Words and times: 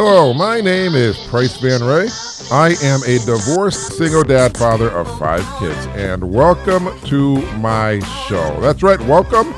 Hello, 0.00 0.32
my 0.32 0.60
name 0.60 0.94
is 0.94 1.18
Price 1.26 1.56
Van 1.56 1.82
Ray. 1.82 2.06
I 2.52 2.76
am 2.84 3.00
a 3.02 3.18
divorced 3.26 3.94
single 3.98 4.22
dad 4.22 4.56
father 4.56 4.88
of 4.90 5.08
five 5.18 5.44
kids, 5.58 5.86
and 5.96 6.32
welcome 6.32 6.96
to 7.06 7.42
my 7.56 7.98
show. 8.28 8.60
That's 8.60 8.84
right, 8.84 9.00
welcome 9.00 9.52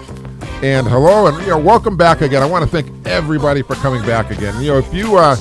and 0.63 0.87
hello, 0.87 1.27
and 1.27 1.39
you 1.43 1.49
know, 1.49 1.59
welcome 1.59 1.95
back 1.95 2.23
again. 2.23 2.43
I 2.43 2.47
want 2.47 2.65
to 2.65 2.71
thank 2.71 3.07
everybody 3.07 3.61
for 3.61 3.75
coming 3.75 4.01
back 4.07 4.31
again. 4.31 4.59
You 4.63 4.69
know, 4.69 4.79
if 4.79 4.95
you 4.95 5.19
uh, 5.19 5.37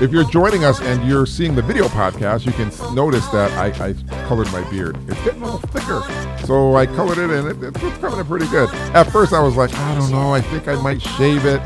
if 0.00 0.12
you're 0.12 0.30
joining 0.30 0.64
us 0.64 0.80
and 0.80 1.04
you're 1.04 1.26
seeing 1.26 1.56
the 1.56 1.62
video 1.62 1.88
podcast, 1.88 2.46
you 2.46 2.52
can 2.52 2.70
notice 2.94 3.26
that 3.30 3.50
I, 3.58 3.88
I 3.88 3.92
colored 4.28 4.52
my 4.52 4.62
beard. 4.70 4.96
It's 5.08 5.20
getting 5.24 5.42
a 5.42 5.46
little 5.46 5.68
thicker, 5.70 6.00
so 6.46 6.76
I 6.76 6.86
colored 6.86 7.18
it, 7.18 7.28
and 7.28 7.48
it, 7.48 7.82
it's 7.82 7.98
coming 7.98 8.20
in 8.20 8.26
pretty 8.26 8.46
good. 8.46 8.72
At 8.94 9.10
first, 9.10 9.32
I 9.32 9.40
was 9.40 9.56
like, 9.56 9.74
I 9.74 9.96
don't 9.96 10.12
know, 10.12 10.32
I 10.32 10.40
think 10.42 10.68
I 10.68 10.80
might 10.80 11.02
shave 11.02 11.44
it 11.44 11.60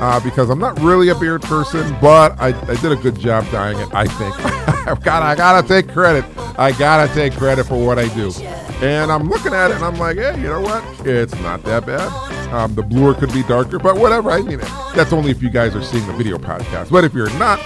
uh, 0.00 0.20
because 0.20 0.50
I'm 0.50 0.58
not 0.58 0.78
really 0.80 1.08
a 1.08 1.14
beard 1.14 1.42
person, 1.42 1.96
but 2.00 2.38
I, 2.40 2.48
I 2.68 2.76
did 2.76 2.92
a 2.92 2.96
good 2.96 3.18
job 3.18 3.44
dyeing 3.50 3.78
it. 3.78 3.92
I 3.94 4.06
think. 4.06 4.34
I've 4.88 5.02
got 5.02 5.22
I 5.22 5.34
gotta 5.34 5.66
take 5.66 5.88
credit. 5.92 6.24
I 6.58 6.72
gotta 6.72 7.12
take 7.12 7.34
credit 7.34 7.64
for 7.64 7.84
what 7.84 7.98
I 7.98 8.08
do. 8.14 8.32
And 8.80 9.12
I'm 9.12 9.28
looking 9.28 9.52
at 9.52 9.70
it 9.70 9.74
and 9.74 9.84
I'm 9.84 9.98
like, 9.98 10.16
hey, 10.16 10.36
you 10.40 10.48
know 10.48 10.60
what? 10.60 10.82
It's 11.06 11.34
not 11.40 11.62
that 11.64 11.84
bad. 11.84 12.10
Um, 12.54 12.74
the 12.74 12.82
bluer 12.82 13.12
could 13.12 13.32
be 13.32 13.42
darker, 13.42 13.78
but 13.78 13.96
whatever. 13.96 14.30
I 14.30 14.40
mean, 14.40 14.58
that's 14.94 15.12
only 15.12 15.30
if 15.30 15.42
you 15.42 15.50
guys 15.50 15.76
are 15.76 15.82
seeing 15.82 16.06
the 16.06 16.14
video 16.14 16.38
podcast. 16.38 16.90
But 16.90 17.04
if 17.04 17.12
you're 17.12 17.30
not, 17.38 17.58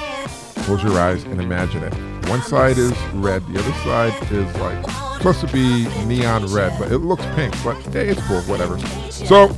close 0.64 0.82
your 0.82 0.98
eyes 0.98 1.22
and 1.24 1.40
imagine 1.40 1.84
it. 1.84 1.94
One 2.28 2.42
side 2.42 2.78
is 2.78 2.92
red, 3.14 3.46
the 3.46 3.60
other 3.60 3.72
side 3.84 4.32
is 4.32 4.56
like 4.56 4.84
supposed 5.16 5.40
to 5.40 5.46
be 5.52 5.86
neon 6.06 6.46
red, 6.52 6.76
but 6.78 6.90
it 6.90 6.98
looks 6.98 7.24
pink. 7.36 7.54
But 7.62 7.76
hey, 7.92 8.08
it's 8.08 8.26
cool, 8.26 8.40
whatever. 8.42 8.78
So 9.10 9.54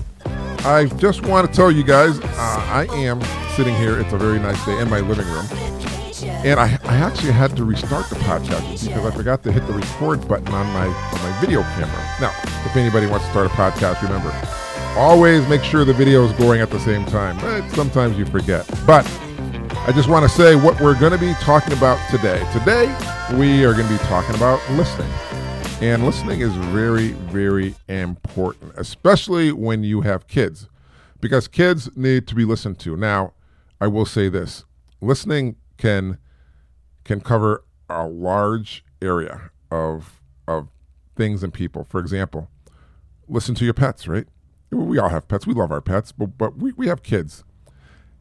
I 0.64 0.86
just 0.96 1.26
want 1.26 1.46
to 1.46 1.54
tell 1.54 1.70
you 1.70 1.84
guys, 1.84 2.18
uh, 2.20 2.26
I 2.28 2.86
am 2.92 3.20
sitting 3.54 3.76
here. 3.76 4.00
It's 4.00 4.14
a 4.14 4.16
very 4.16 4.38
nice 4.38 4.64
day 4.64 4.78
in 4.80 4.88
my 4.88 5.00
living 5.00 5.26
room. 5.26 5.46
And 6.42 6.58
I, 6.58 6.78
I 6.84 6.96
actually 6.96 7.32
had 7.32 7.54
to 7.58 7.64
restart 7.64 8.08
the 8.08 8.14
podcast 8.16 8.86
because 8.86 9.04
I 9.04 9.10
forgot 9.10 9.42
to 9.42 9.52
hit 9.52 9.66
the 9.66 9.74
record 9.74 10.26
button 10.26 10.48
on 10.48 10.66
my 10.72 10.86
on 10.86 11.22
my 11.22 11.38
video 11.38 11.60
camera. 11.62 12.08
Now, 12.18 12.32
if 12.64 12.74
anybody 12.76 13.06
wants 13.06 13.26
to 13.26 13.30
start 13.32 13.46
a 13.46 13.50
podcast, 13.50 14.00
remember, 14.02 14.32
always 14.98 15.46
make 15.48 15.62
sure 15.62 15.84
the 15.84 15.92
video 15.92 16.24
is 16.24 16.32
going 16.32 16.62
at 16.62 16.70
the 16.70 16.80
same 16.80 17.04
time. 17.04 17.38
But 17.40 17.68
sometimes 17.72 18.16
you 18.16 18.24
forget. 18.24 18.66
But 18.86 19.06
I 19.86 19.92
just 19.94 20.08
want 20.08 20.22
to 20.22 20.34
say 20.34 20.56
what 20.56 20.80
we're 20.80 20.98
going 20.98 21.12
to 21.12 21.18
be 21.18 21.34
talking 21.34 21.74
about 21.74 21.98
today. 22.10 22.38
Today, 22.54 22.86
we 23.38 23.66
are 23.66 23.74
going 23.74 23.86
to 23.86 23.92
be 23.92 24.02
talking 24.04 24.34
about 24.34 24.62
listening. 24.70 25.12
And 25.84 26.02
listening 26.02 26.40
is 26.40 26.54
very, 26.54 27.08
very 27.08 27.74
important, 27.88 28.72
especially 28.78 29.52
when 29.52 29.84
you 29.84 30.00
have 30.00 30.26
kids, 30.26 30.66
because 31.20 31.46
kids 31.46 31.94
need 31.94 32.26
to 32.28 32.34
be 32.34 32.46
listened 32.46 32.78
to. 32.78 32.96
Now, 32.96 33.34
I 33.82 33.88
will 33.88 34.06
say 34.06 34.30
this 34.30 34.64
listening 35.02 35.56
can 35.76 36.16
can 37.04 37.20
cover 37.20 37.64
a 37.90 38.06
large 38.06 38.82
area 39.02 39.50
of 39.70 40.22
of 40.48 40.68
things 41.16 41.42
and 41.42 41.52
people. 41.52 41.84
For 41.90 42.00
example, 42.00 42.48
listen 43.28 43.54
to 43.56 43.64
your 43.66 43.74
pets, 43.74 44.08
right? 44.08 44.26
We 44.70 44.98
all 44.98 45.10
have 45.10 45.28
pets. 45.28 45.46
We 45.46 45.52
love 45.52 45.70
our 45.70 45.82
pets, 45.82 46.12
but 46.12 46.38
but 46.38 46.56
we, 46.56 46.72
we 46.72 46.88
have 46.88 47.02
kids. 47.02 47.44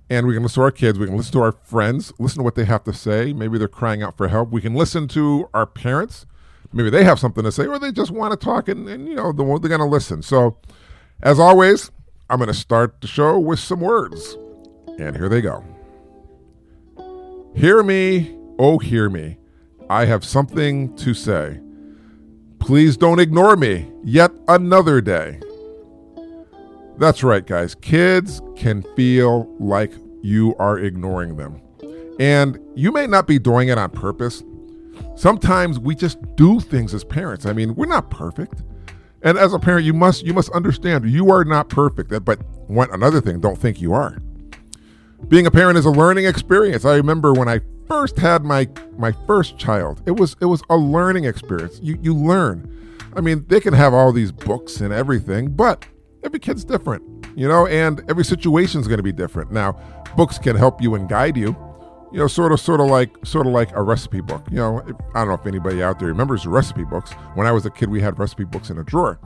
And 0.09 0.28
we 0.28 0.34
can 0.34 0.44
listen 0.44 0.56
to 0.56 0.66
our 0.66 0.72
kids, 0.72 1.00
we 1.00 1.06
can 1.06 1.16
listen 1.16 1.31
to 1.31 1.41
our 1.44 1.53
friends, 1.53 2.11
listen 2.19 2.39
to 2.39 2.44
what 2.44 2.56
they 2.56 2.66
have 2.66 2.84
to 2.84 2.91
say. 2.91 3.31
Maybe 3.31 3.58
they're 3.58 3.69
crying 3.69 4.03
out 4.03 4.17
for 4.17 4.28
help. 4.28 4.52
We 4.52 4.59
can 4.59 4.73
listen 4.73 5.08
to 5.08 5.50
our 5.53 5.66
parents 5.66 6.25
maybe 6.74 6.90
they 6.90 7.04
have 7.04 7.20
something 7.20 7.44
to 7.44 7.52
say 7.52 7.66
or 7.66 7.80
they 7.80 7.92
just 7.92 8.12
want 8.12 8.32
to 8.32 8.46
talk 8.46 8.68
and, 8.68 8.88
and 8.90 9.08
you 9.08 9.16
know 9.16 9.32
the, 9.32 9.44
they're 9.44 9.70
going 9.70 9.80
to 9.80 9.86
listen. 9.86 10.22
So 10.22 10.58
as 11.22 11.40
always 11.40 11.92
i'm 12.30 12.38
going 12.38 12.48
to 12.48 12.54
start 12.54 13.00
the 13.02 13.08
show 13.08 13.40
with 13.40 13.60
some 13.60 13.80
words. 13.80 14.38
And 15.00 15.16
here 15.16 15.30
they 15.30 15.42
go. 15.42 15.64
Hear 17.56 17.84
me 17.84 18.36
oh 18.60 18.80
hear 18.80 19.09
me. 19.09 19.38
I 19.90 20.06
have 20.06 20.24
something 20.25 20.96
to 20.97 21.14
say. 21.14 21.59
Please 22.59 22.96
don't 22.97 23.20
ignore 23.20 23.56
me 23.56 23.92
yet 24.03 24.31
another 24.47 25.02
day. 25.02 25.40
That's 26.97 27.24
right 27.24 27.46
guys. 27.46 27.76
Kids 27.76 28.42
can 28.56 28.84
feel 28.96 29.46
like 29.59 29.92
you 30.22 30.56
are 30.58 30.80
ignoring 30.80 31.36
them. 31.36 31.62
And 32.20 32.59
you 32.76 32.92
may 32.92 33.08
not 33.08 33.28
be 33.28 33.40
doing 33.40 33.70
it 33.70 33.78
on 33.78 33.90
purpose 33.90 34.44
sometimes 35.16 35.79
we 35.79 35.96
just 35.96 36.18
do 36.35 36.59
things 36.59 36.94
as 36.94 37.03
parents. 37.03 37.46
I 37.46 37.53
mean, 37.53 37.75
we're 37.75 37.85
not 37.85 38.09
perfect. 38.09 38.63
And 39.22 39.38
as 39.38 39.53
a 39.53 39.59
parent, 39.59 39.85
you 39.85 39.94
must 39.94 40.24
you 40.24 40.34
must 40.34 40.50
understand 40.51 41.09
you 41.09 41.31
are 41.31 41.46
not 41.46 41.69
perfect. 41.69 42.09
But 42.25 42.40
one 42.68 42.91
another 42.91 43.22
thing, 43.22 43.40
don't 43.40 43.57
think 43.57 43.81
you 43.81 43.94
are. 43.94 44.18
Being 45.28 45.47
a 45.47 45.52
parent 45.52 45.78
is 45.78 45.85
a 45.85 45.91
learning 45.91 46.25
experience. 46.25 46.84
I 46.84 46.96
remember 46.96 47.34
when 47.34 47.47
I 47.47 47.62
first 47.88 48.18
had 48.18 48.44
my 48.44 48.68
my 48.97 49.13
first 49.25 49.57
child. 49.57 50.02
It 50.06 50.12
was 50.12 50.35
it 50.41 50.46
was 50.46 50.62
a 50.69 50.75
learning 50.75 51.23
experience. 51.25 51.79
You 51.81 51.97
you 52.02 52.13
learn. 52.13 52.69
I 53.16 53.22
mean, 53.22 53.46
they 53.47 53.59
can 53.59 53.73
have 53.73 53.94
all 53.94 54.12
these 54.12 54.31
books 54.31 54.81
and 54.81 54.91
everything, 54.91 55.50
but 55.50 55.85
every 56.23 56.40
kid's 56.40 56.66
different, 56.66 57.03
you 57.38 57.47
know, 57.47 57.68
and 57.68 58.03
every 58.09 58.25
situation 58.25 58.81
is 58.81 58.88
going 58.88 58.97
to 58.97 59.03
be 59.03 59.12
different. 59.12 59.52
Now, 59.52 59.78
books 60.18 60.40
can 60.40 60.56
help 60.56 60.81
you 60.81 60.96
and 60.96 61.07
guide 61.07 61.38
you, 61.38 61.56
you 62.13 62.19
know, 62.19 62.28
sort 62.28 62.51
of, 62.51 62.59
sort 62.59 62.79
of 62.79 62.88
like, 62.88 63.09
sort 63.25 63.47
of 63.47 63.53
like 63.53 63.75
a 63.75 63.81
recipe 63.81 64.22
book. 64.22 64.46
You 64.51 64.57
know, 64.57 64.81
I 65.16 65.19
don't 65.19 65.29
know 65.29 65.34
if 65.34 65.47
anybody 65.47 65.81
out 65.81 66.00
there 66.00 66.07
remembers 66.07 66.46
recipe 66.46 66.84
books. 66.84 67.12
When 67.34 67.47
I 67.47 67.51
was 67.51 67.66
a 67.66 67.72
kid, 67.72 67.90
we 67.90 68.01
had 68.01 68.19
recipe 68.19 68.44
books 68.44 68.69
in 68.69 68.78
a 68.78 68.84
drawer, 68.84 69.19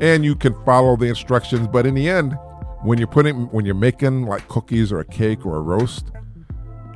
and 0.00 0.24
you 0.24 0.34
can 0.34 0.54
follow 0.64 0.96
the 0.96 1.06
instructions. 1.06 1.68
But 1.68 1.86
in 1.86 1.94
the 1.94 2.08
end, 2.08 2.36
when 2.82 2.98
you're 2.98 3.06
putting, 3.06 3.46
when 3.52 3.64
you're 3.64 3.76
making 3.76 4.26
like 4.26 4.46
cookies 4.48 4.90
or 4.90 4.98
a 4.98 5.04
cake 5.04 5.46
or 5.46 5.56
a 5.56 5.60
roast, 5.60 6.10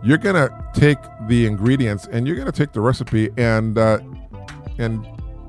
you're 0.02 0.18
gonna 0.18 0.50
take 0.74 0.98
the 1.28 1.46
ingredients 1.46 2.08
and 2.10 2.26
you're 2.26 2.36
gonna 2.36 2.52
take 2.52 2.72
the 2.72 2.80
recipe 2.80 3.30
and 3.36 3.78
uh, 3.78 4.00
and 4.78 5.06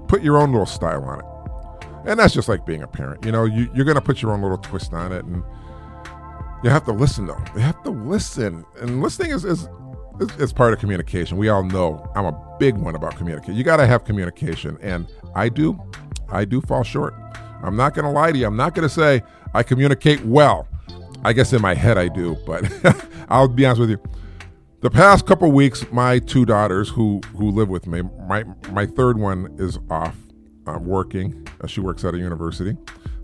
put 0.07 0.21
your 0.21 0.37
own 0.37 0.51
little 0.51 0.65
style 0.67 1.03
on 1.03 1.19
it. 1.19 1.25
And 2.05 2.19
that's 2.19 2.33
just 2.33 2.47
like 2.47 2.65
being 2.65 2.83
a 2.83 2.87
parent. 2.87 3.25
You 3.25 3.31
know, 3.31 3.45
you, 3.45 3.69
you're 3.73 3.85
gonna 3.85 4.01
put 4.01 4.21
your 4.21 4.31
own 4.31 4.41
little 4.41 4.57
twist 4.57 4.93
on 4.93 5.11
it 5.11 5.25
and 5.25 5.43
you 6.63 6.69
have 6.69 6.85
to 6.85 6.91
listen 6.91 7.25
though. 7.27 7.41
You 7.53 7.61
have 7.61 7.81
to 7.83 7.89
listen, 7.89 8.65
and 8.79 9.01
listening 9.01 9.31
is 9.31 9.45
is 9.45 9.67
is 10.37 10.51
part 10.51 10.73
of 10.73 10.79
communication. 10.79 11.37
We 11.37 11.49
all 11.49 11.63
know 11.63 12.11
I'm 12.15 12.25
a 12.25 12.57
big 12.59 12.75
one 12.75 12.95
about 12.95 13.15
communication. 13.15 13.55
You 13.55 13.63
got 13.63 13.77
to 13.77 13.87
have 13.87 14.03
communication, 14.03 14.77
and 14.81 15.07
I 15.35 15.49
do. 15.49 15.79
I 16.29 16.45
do 16.45 16.61
fall 16.61 16.83
short. 16.83 17.13
I'm 17.63 17.75
not 17.75 17.93
going 17.93 18.05
to 18.05 18.11
lie 18.11 18.31
to 18.31 18.37
you. 18.37 18.45
I'm 18.45 18.57
not 18.57 18.75
going 18.75 18.87
to 18.87 18.93
say 18.93 19.21
I 19.53 19.63
communicate 19.63 20.23
well. 20.25 20.67
I 21.23 21.33
guess 21.33 21.51
in 21.53 21.61
my 21.61 21.73
head 21.73 21.97
I 21.97 22.07
do, 22.07 22.37
but 22.45 22.69
I'll 23.29 23.47
be 23.47 23.65
honest 23.65 23.81
with 23.81 23.89
you. 23.89 24.01
The 24.81 24.89
past 24.89 25.25
couple 25.25 25.51
weeks, 25.51 25.85
my 25.91 26.19
two 26.19 26.45
daughters 26.45 26.89
who 26.89 27.21
who 27.35 27.51
live 27.51 27.69
with 27.69 27.87
me, 27.87 28.01
my 28.27 28.43
my 28.71 28.85
third 28.85 29.17
one 29.17 29.55
is 29.57 29.77
off 29.89 30.15
uh, 30.67 30.79
working. 30.79 31.47
Uh, 31.61 31.67
she 31.67 31.81
works 31.81 32.05
at 32.05 32.13
a 32.13 32.17
university. 32.17 32.77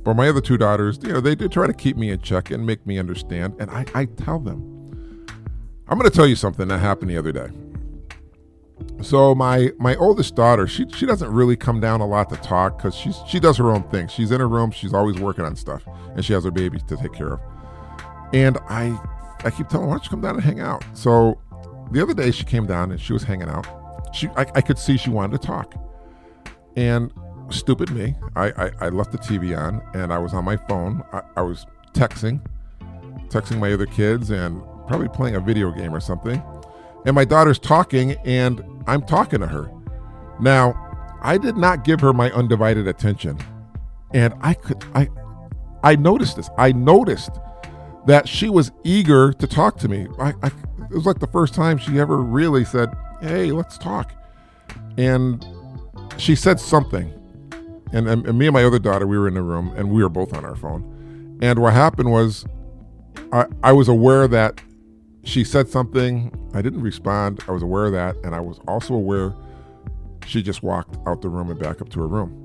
But 0.06 0.16
my 0.16 0.30
other 0.30 0.40
two 0.40 0.58
daughters, 0.58 1.00
you 1.02 1.12
know, 1.12 1.20
they 1.20 1.34
do 1.34 1.50
try 1.50 1.66
to 1.66 1.74
keep 1.74 1.98
me 1.98 2.12
in 2.12 2.22
check 2.22 2.52
and 2.52 2.64
make 2.64 2.86
me 2.86 3.00
understand. 3.00 3.56
And 3.60 3.72
I, 3.72 3.86
I 3.96 4.06
tell 4.06 4.40
them. 4.40 4.72
I'm 5.88 5.98
going 5.98 6.10
to 6.10 6.16
tell 6.16 6.28
you 6.28 6.36
something 6.36 6.68
that 6.68 6.78
happened 6.78 7.10
the 7.10 7.18
other 7.18 7.32
day. 7.32 7.50
So 9.02 9.34
my 9.34 9.72
my 9.80 9.96
oldest 9.96 10.36
daughter, 10.36 10.68
she 10.68 10.86
she 10.90 11.06
doesn't 11.06 11.32
really 11.32 11.56
come 11.56 11.80
down 11.80 12.02
a 12.02 12.08
lot 12.08 12.30
to 12.30 12.36
talk 12.38 12.78
because 12.78 12.94
she's 12.94 13.18
she 13.28 13.40
does 13.40 13.58
her 13.58 13.72
own 13.72 13.84
thing. 13.90 14.08
She's 14.08 14.32
in 14.32 14.40
her 14.40 14.48
room. 14.48 14.72
She's 14.72 14.94
always 14.94 15.18
working 15.20 15.44
on 15.46 15.56
stuff, 15.56 15.84
and 16.16 16.24
she 16.24 16.34
has 16.34 16.44
her 16.44 16.52
baby 16.52 16.80
to 16.80 16.98
take 16.98 17.14
care 17.14 17.34
of. 17.34 17.40
And 18.34 18.58
I 18.70 19.00
I 19.44 19.52
keep 19.52 19.70
telling 19.70 19.86
her, 19.86 19.90
why 19.90 19.96
don't 19.96 20.04
you 20.04 20.10
come 20.10 20.22
down 20.22 20.36
and 20.36 20.44
hang 20.44 20.60
out? 20.60 20.84
So 20.94 21.40
the 21.92 22.02
other 22.02 22.14
day 22.14 22.32
she 22.32 22.44
came 22.44 22.66
down 22.66 22.92
and 22.92 23.00
she 23.00 23.14
was 23.14 23.24
hanging 23.24 23.50
out. 23.50 23.66
She 24.14 24.28
I, 24.30 24.42
I 24.56 24.62
could 24.62 24.78
see 24.78 24.98
she 24.98 25.10
wanted 25.10 25.42
to 25.42 25.48
talk, 25.48 25.74
and 26.76 27.12
stupid 27.50 27.92
me. 27.92 28.16
I, 28.36 28.48
I, 28.48 28.72
I, 28.82 28.90
left 28.90 29.12
the 29.12 29.18
TV 29.18 29.58
on 29.58 29.82
and 29.94 30.12
I 30.12 30.18
was 30.18 30.34
on 30.34 30.44
my 30.44 30.58
phone. 30.58 31.04
I, 31.12 31.22
I 31.38 31.42
was 31.42 31.66
texting, 31.94 32.42
texting 33.30 33.60
my 33.60 33.72
other 33.72 33.86
kids 33.86 34.32
and 34.32 34.62
probably 34.88 35.10
playing 35.10 35.36
a 35.36 35.40
video 35.40 35.72
game 35.72 35.94
or 35.94 36.00
something. 36.00 36.42
And 37.06 37.16
my 37.16 37.26
daughter's 37.26 37.60
talking 37.60 38.14
and 38.26 38.64
I'm 38.88 39.02
talking 39.04 39.40
to 39.40 39.48
her. 39.48 39.72
Now, 40.40 40.82
I 41.22 41.38
did 41.38 41.58
not 41.58 41.84
give 41.84 42.00
her 42.02 42.14
my 42.14 42.32
undivided 42.32 42.88
attention. 42.88 43.40
And 44.14 44.34
I 44.42 44.54
could 44.54 44.84
I 44.94 45.10
I 45.84 45.96
noticed 45.96 46.36
this. 46.38 46.50
I 46.58 46.72
noticed 46.72 47.32
that 48.06 48.28
she 48.28 48.50
was 48.50 48.72
eager 48.84 49.34
to 49.34 49.48
talk 49.48 49.78
to 49.80 49.88
me. 49.88 50.08
I, 50.20 50.34
I 50.44 50.48
it 50.48 50.92
was 50.92 51.06
like 51.06 51.20
the 51.20 51.28
first 51.28 51.54
time 51.54 51.78
she 51.78 52.00
ever 52.00 52.18
really 52.22 52.64
said, 52.64 52.90
"Hey, 53.22 53.52
let's 53.52 53.78
talk." 53.78 54.14
And 54.98 55.46
she 56.18 56.36
said 56.36 56.60
something 56.60 57.12
and, 57.92 58.08
and, 58.08 58.28
and 58.28 58.38
me 58.38 58.48
and 58.48 58.54
my 58.54 58.64
other 58.64 58.80
daughter, 58.80 59.08
we 59.08 59.18
were 59.18 59.28
in 59.28 59.34
the 59.34 59.42
room 59.42 59.74
and 59.76 59.90
we 59.90 60.04
were 60.04 60.10
both 60.10 60.34
on 60.34 60.46
our 60.46 60.56
phone. 60.56 61.40
And 61.42 61.60
what 61.60 61.74
happened 61.74 62.12
was, 62.12 62.46
I, 63.32 63.46
I 63.64 63.72
was 63.74 63.88
aware 63.88 64.28
that 64.28 64.62
she 65.24 65.44
said 65.44 65.70
something. 65.70 66.32
I 66.54 66.62
didn't 66.62 66.82
respond. 66.82 67.44
I 67.48 67.52
was 67.52 67.64
aware 67.64 67.86
of 67.86 67.92
that. 67.94 68.16
And 68.24 68.36
I 68.36 68.40
was 68.40 68.60
also 68.68 68.94
aware 68.94 69.34
she 70.26 70.42
just 70.42 70.64
walked 70.64 70.98
out 71.08 71.22
the 71.22 71.30
room 71.30 71.50
and 71.50 71.60
back 71.60 71.82
up 71.82 71.90
to 71.90 72.00
her 72.00 72.08
room. 72.08 72.42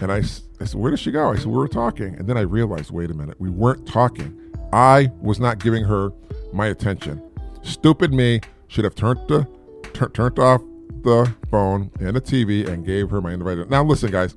And 0.00 0.12
I, 0.12 0.18
I 0.18 0.64
said, 0.64 0.74
Where 0.74 0.90
did 0.90 1.00
she 1.00 1.10
go? 1.10 1.30
I 1.30 1.36
said, 1.36 1.46
We 1.46 1.54
were 1.54 1.68
talking. 1.68 2.14
And 2.14 2.28
then 2.28 2.36
I 2.36 2.42
realized, 2.42 2.90
wait 2.90 3.10
a 3.10 3.14
minute, 3.14 3.40
we 3.40 3.48
weren't 3.48 3.86
talking. 3.86 4.38
I 4.72 5.10
was 5.20 5.40
not 5.40 5.58
giving 5.58 5.84
her 5.84 6.12
my 6.52 6.66
attention. 6.66 7.22
Stupid 7.62 8.12
me 8.12 8.40
should 8.68 8.84
have 8.84 8.94
turned 8.94 9.20
the 9.28 9.48
tur- 9.92 10.10
turned 10.10 10.38
off 10.38 10.60
the 11.02 11.32
phone 11.50 11.90
and 12.00 12.16
the 12.16 12.20
TV 12.20 12.68
and 12.68 12.84
gave 12.84 13.10
her 13.10 13.20
my 13.20 13.32
invited. 13.32 13.70
Now 13.70 13.84
listen, 13.84 14.10
guys. 14.10 14.36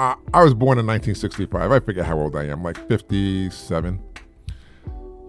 I, 0.00 0.14
I 0.32 0.42
was 0.42 0.54
born 0.54 0.78
in 0.78 0.86
1965. 0.86 1.70
I 1.70 1.78
forget 1.80 2.06
how 2.06 2.18
old 2.18 2.34
I 2.34 2.44
am, 2.44 2.62
like 2.62 2.78
57. 2.88 4.02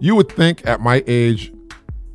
You 0.00 0.16
would 0.16 0.32
think 0.32 0.66
at 0.66 0.80
my 0.80 1.04
age, 1.06 1.52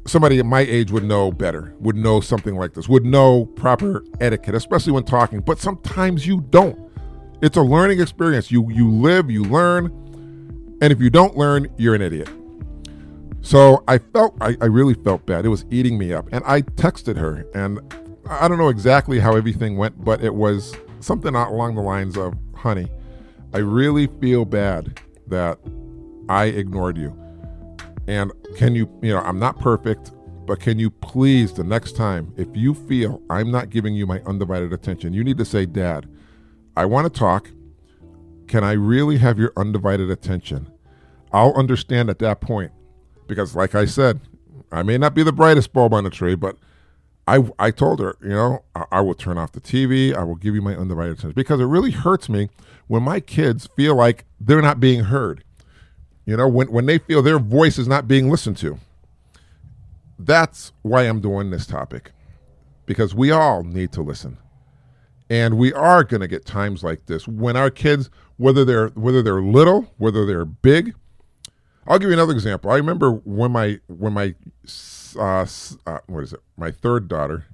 somebody 0.08 0.40
at 0.40 0.46
my 0.48 0.62
age 0.62 0.92
would 0.92 1.04
know 1.04 1.32
better, 1.32 1.76
would 1.80 1.96
know 1.96 2.20
something 2.20 2.56
like 2.56 2.74
this, 2.74 2.90
would 2.90 3.06
know 3.06 3.46
proper 3.46 4.04
etiquette, 4.20 4.56
especially 4.56 4.92
when 4.92 5.04
talking. 5.04 5.40
But 5.42 5.60
sometimes 5.60 6.26
you 6.26 6.42
don't. 6.50 6.80
It's 7.44 7.58
a 7.58 7.62
learning 7.62 8.02
experience. 8.02 8.50
You 8.50 8.68
you 8.72 8.90
live, 8.90 9.30
you 9.30 9.44
learn, 9.44 9.86
and 10.82 10.92
if 10.92 11.00
you 11.00 11.12
don't 11.12 11.38
learn, 11.38 11.68
you're 11.78 11.94
an 11.94 12.02
idiot. 12.02 12.30
So 13.42 13.84
I 13.88 14.00
felt 14.00 14.36
I, 14.42 14.58
I 14.62 14.66
really 14.66 14.96
felt 14.96 15.28
bad. 15.28 15.46
It 15.46 15.50
was 15.50 15.64
eating 15.70 16.00
me 16.00 16.12
up. 16.12 16.28
And 16.32 16.44
I 16.48 16.64
texted 16.64 17.18
her 17.18 17.46
and 17.54 17.80
I 18.28 18.48
don't 18.48 18.58
know 18.58 18.70
exactly 18.70 19.20
how 19.20 19.36
everything 19.36 19.78
went, 19.78 20.04
but 20.04 20.24
it 20.24 20.34
was 20.34 20.76
something 21.00 21.36
along 21.36 21.76
the 21.76 21.82
lines 21.82 22.18
of, 22.18 22.34
honey, 22.58 22.88
I 23.54 23.60
really 23.60 24.08
feel 24.20 24.46
bad 24.46 25.00
that 25.28 25.60
I 26.30 26.46
ignored 26.46 26.98
you. 26.98 27.18
And 28.08 28.32
can 28.56 28.76
you, 28.76 28.90
you 29.02 29.14
know, 29.14 29.20
I'm 29.20 29.40
not 29.40 29.60
perfect, 29.60 30.12
but 30.46 30.60
can 30.60 30.80
you 30.80 30.90
please, 30.90 31.54
the 31.54 31.64
next 31.64 31.96
time, 31.96 32.34
if 32.38 32.48
you 32.54 32.74
feel 32.74 33.22
I'm 33.30 33.52
not 33.52 33.70
giving 33.70 33.96
you 33.96 34.06
my 34.06 34.22
undivided 34.26 34.74
attention, 34.74 35.14
you 35.14 35.24
need 35.24 35.38
to 35.38 35.46
say, 35.46 35.66
Dad, 35.66 36.10
I 36.76 36.86
want 36.86 37.12
to 37.12 37.20
talk. 37.20 37.52
Can 38.48 38.64
I 38.64 38.72
really 38.74 39.18
have 39.18 39.38
your 39.38 39.52
undivided 39.58 40.10
attention? 40.10 40.72
I'll 41.34 41.54
understand 41.54 42.10
at 42.10 42.20
that 42.20 42.40
point. 42.40 42.72
Because, 43.28 43.56
like 43.56 43.76
I 43.76 43.84
said, 43.84 44.22
I 44.72 44.84
may 44.84 44.98
not 44.98 45.14
be 45.14 45.22
the 45.22 45.34
brightest 45.34 45.74
bulb 45.74 45.94
on 45.94 46.06
the 46.06 46.10
tree, 46.10 46.36
but 46.36 46.56
I, 47.28 47.44
I 47.60 47.72
told 47.72 48.00
her, 48.00 48.16
you 48.22 48.30
know, 48.30 48.64
I, 48.74 48.86
I, 48.94 49.02
will 49.02 49.14
turn 49.14 49.38
off 49.38 49.52
the 49.52 49.60
TV. 49.60 50.16
I 50.16 50.24
will 50.24 50.36
give 50.36 50.56
you 50.56 50.62
my 50.62 50.76
undivided 50.76 51.14
attention 51.14 51.34
because 51.36 51.60
it 51.60 51.66
really 51.66 51.92
hurts 51.92 52.30
me 52.30 52.50
when 52.88 53.04
my 53.04 53.20
kids 53.20 53.68
feel 53.76 53.96
like 53.96 54.24
they're 54.40 54.62
not 54.62 54.80
being 54.80 55.06
heard. 55.06 55.44
You 56.26 56.38
know, 56.38 56.48
when, 56.48 56.72
when 56.72 56.86
they 56.86 56.98
feel 56.98 57.22
their 57.22 57.40
voice 57.40 57.78
is 57.78 57.88
not 57.88 58.08
being 58.08 58.30
listened 58.30 58.58
to. 58.58 58.80
That's 60.18 60.72
why 60.82 61.04
I'm 61.04 61.20
doing 61.20 61.52
this 61.52 61.68
topic 61.68 62.12
because 62.86 63.14
we 63.14 63.30
all 63.30 63.64
need 63.64 63.92
to 63.92 64.02
listen. 64.02 64.38
And 65.30 65.58
we 65.58 65.74
are 65.74 66.04
going 66.04 66.22
to 66.22 66.28
get 66.28 66.46
times 66.46 66.84
like 66.84 67.06
this 67.06 67.28
when 67.28 67.58
our 67.58 67.70
kids, 67.70 68.10
whether 68.38 68.64
they're 68.64 68.88
whether 68.90 69.22
they're 69.22 69.42
little, 69.42 69.94
whether 69.98 70.26
they're 70.26 70.46
big. 70.46 70.96
I'll 71.88 72.00
give 72.00 72.10
you 72.10 72.14
another 72.14 72.34
example. 72.34 72.70
I 72.70 72.76
remember 72.76 73.12
when 73.12 73.52
my 73.52 73.80
when 73.88 74.14
my 74.14 74.36
uh, 75.18 75.46
uh, 75.86 76.00
what 76.08 76.24
is 76.24 76.34
it? 76.34 76.42
My 76.58 76.72
third 76.72 77.08
daughter, 77.08 77.46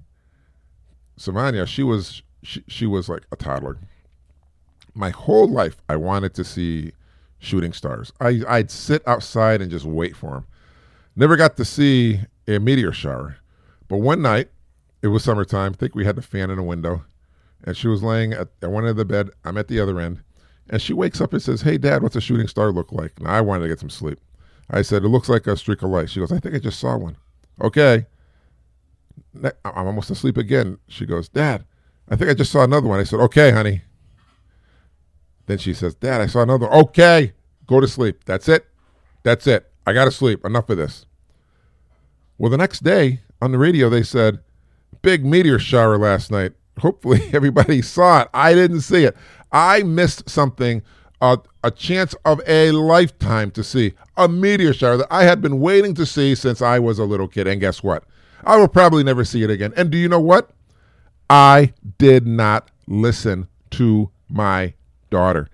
Savannah, 1.18 1.68
she 1.68 1.84
was 1.84 2.24
she, 2.42 2.64
she 2.68 2.86
was 2.86 3.10
like 3.10 3.24
a 3.32 3.36
toddler. 3.36 3.78
My 4.96 5.12
whole 5.12 5.48
life, 5.48 5.78
I 5.88 5.96
wanted 5.96 6.34
to 6.36 6.44
see 6.44 6.94
shooting 7.40 7.74
stars. 7.74 8.12
I, 8.20 8.42
I'd 8.48 8.72
sit 8.72 9.06
outside 9.08 9.62
and 9.62 9.72
just 9.72 9.86
wait 9.86 10.16
for 10.16 10.32
them. 10.32 10.48
Never 11.16 11.36
got 11.36 11.58
to 11.58 11.66
see 11.66 12.20
a 12.48 12.60
meteor 12.60 12.92
shower, 12.92 13.38
but 13.88 13.98
one 13.98 14.22
night, 14.22 14.50
it 15.02 15.08
was 15.08 15.24
summertime. 15.24 15.74
I 15.74 15.78
think 15.78 15.96
we 15.96 16.06
had 16.06 16.16
the 16.16 16.22
fan 16.22 16.50
in 16.50 16.58
the 16.58 16.64
window, 16.64 17.06
and 17.64 17.76
she 17.76 17.88
was 17.88 18.02
laying 18.04 18.34
at, 18.34 18.50
at 18.62 18.72
one 18.72 18.84
end 18.84 18.92
of 18.92 18.98
the 18.98 19.06
bed. 19.06 19.30
I'm 19.44 19.58
at 19.58 19.68
the 19.68 19.80
other 19.80 20.00
end, 20.00 20.22
and 20.70 20.82
she 20.82 20.94
wakes 20.94 21.22
up 21.22 21.34
and 21.34 21.42
says, 21.42 21.62
"Hey, 21.62 21.78
Dad, 21.78 22.04
what's 22.04 22.16
a 22.16 22.22
shooting 22.22 22.48
star 22.48 22.72
look 22.72 22.92
like?" 22.92 23.20
Now 23.22 23.32
I 23.32 23.42
wanted 23.42 23.64
to 23.64 23.70
get 23.70 23.80
some 23.80 23.90
sleep. 23.90 24.20
I 24.70 24.82
said, 24.82 25.04
"It 25.04 25.10
looks 25.10 25.30
like 25.30 25.48
a 25.48 25.58
streak 25.58 25.82
of 25.82 25.90
light." 25.90 26.10
She 26.10 26.20
goes, 26.20 26.32
"I 26.32 26.40
think 26.40 26.56
I 26.56 26.60
just 26.60 26.80
saw 26.80 26.98
one." 26.98 27.18
Okay. 27.62 28.06
I'm 29.44 29.88
almost 29.88 30.10
asleep 30.10 30.38
again. 30.38 30.78
She 30.88 31.06
goes, 31.06 31.30
Dad, 31.30 31.66
I 32.10 32.16
think 32.16 32.30
I 32.30 32.34
just 32.34 32.52
saw 32.52 32.64
another 32.64 32.88
one. 32.88 33.00
I 33.00 33.04
said, 33.04 33.20
Okay, 33.20 33.52
honey. 33.52 33.82
Then 35.46 35.58
she 35.58 35.74
says, 35.74 35.96
Dad, 35.96 36.22
I 36.22 36.28
saw 36.28 36.42
another. 36.42 36.72
Okay, 36.72 37.34
go 37.68 37.80
to 37.80 37.88
sleep. 37.88 38.24
That's 38.26 38.48
it. 38.48 38.66
That's 39.24 39.48
it. 39.48 39.70
I 39.86 39.94
got 39.94 40.06
to 40.06 40.12
sleep. 40.12 40.46
Enough 40.46 40.70
of 40.70 40.78
this. 40.78 41.06
Well, 42.38 42.50
the 42.50 42.58
next 42.58 42.84
day 42.84 43.22
on 43.42 43.52
the 43.52 43.58
radio, 43.58 43.90
they 43.90 44.04
said, 44.04 44.40
Big 45.02 45.26
meteor 45.26 45.60
shower 45.60 45.98
last 45.98 46.32
night. 46.32 46.54
Hopefully, 46.80 47.30
everybody 47.34 47.82
saw 47.82 48.22
it. 48.22 48.30
I 48.34 48.54
didn't 48.54 48.82
see 48.82 49.04
it. 49.04 49.18
I 49.54 49.84
missed 49.84 50.30
something 50.30 50.82
a, 51.22 51.38
a 51.64 51.72
chance 51.72 52.14
of 52.26 52.42
a 52.46 52.72
lifetime 52.72 53.52
to 53.52 53.64
see 53.64 53.94
a 54.18 54.28
meteor 54.28 54.74
shower 54.74 54.98
that 54.98 55.08
I 55.10 55.24
had 55.24 55.42
been 55.42 55.62
waiting 55.62 55.94
to 55.96 56.06
see 56.06 56.36
since 56.36 56.62
I 56.62 56.80
was 56.80 57.00
a 57.00 57.06
little 57.06 57.30
kid. 57.30 57.48
And 57.48 57.62
guess 57.62 57.82
what? 57.82 58.04
I 58.44 58.58
will 58.58 58.68
probably 58.68 59.04
never 59.04 59.24
see 59.24 59.44
it 59.44 59.50
again. 59.50 59.74
And 59.78 59.90
do 59.90 59.98
you 59.98 60.10
know 60.10 60.20
what? 60.20 60.50
I 61.30 61.74
did 61.98 62.28
not 62.28 62.70
listen 62.88 63.48
to 63.72 64.12
my 64.28 64.74
daughter. 65.10 65.50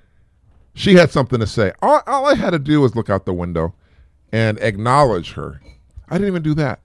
She 0.73 0.95
had 0.95 1.11
something 1.11 1.39
to 1.39 1.45
say. 1.45 1.73
All, 1.81 2.01
all, 2.07 2.25
I 2.25 2.35
had 2.35 2.51
to 2.51 2.59
do 2.59 2.81
was 2.81 2.95
look 2.95 3.09
out 3.09 3.25
the 3.25 3.33
window 3.33 3.75
and 4.31 4.57
acknowledge 4.59 5.33
her. 5.33 5.61
I 6.09 6.15
didn't 6.15 6.29
even 6.29 6.41
do 6.41 6.53
that. 6.55 6.79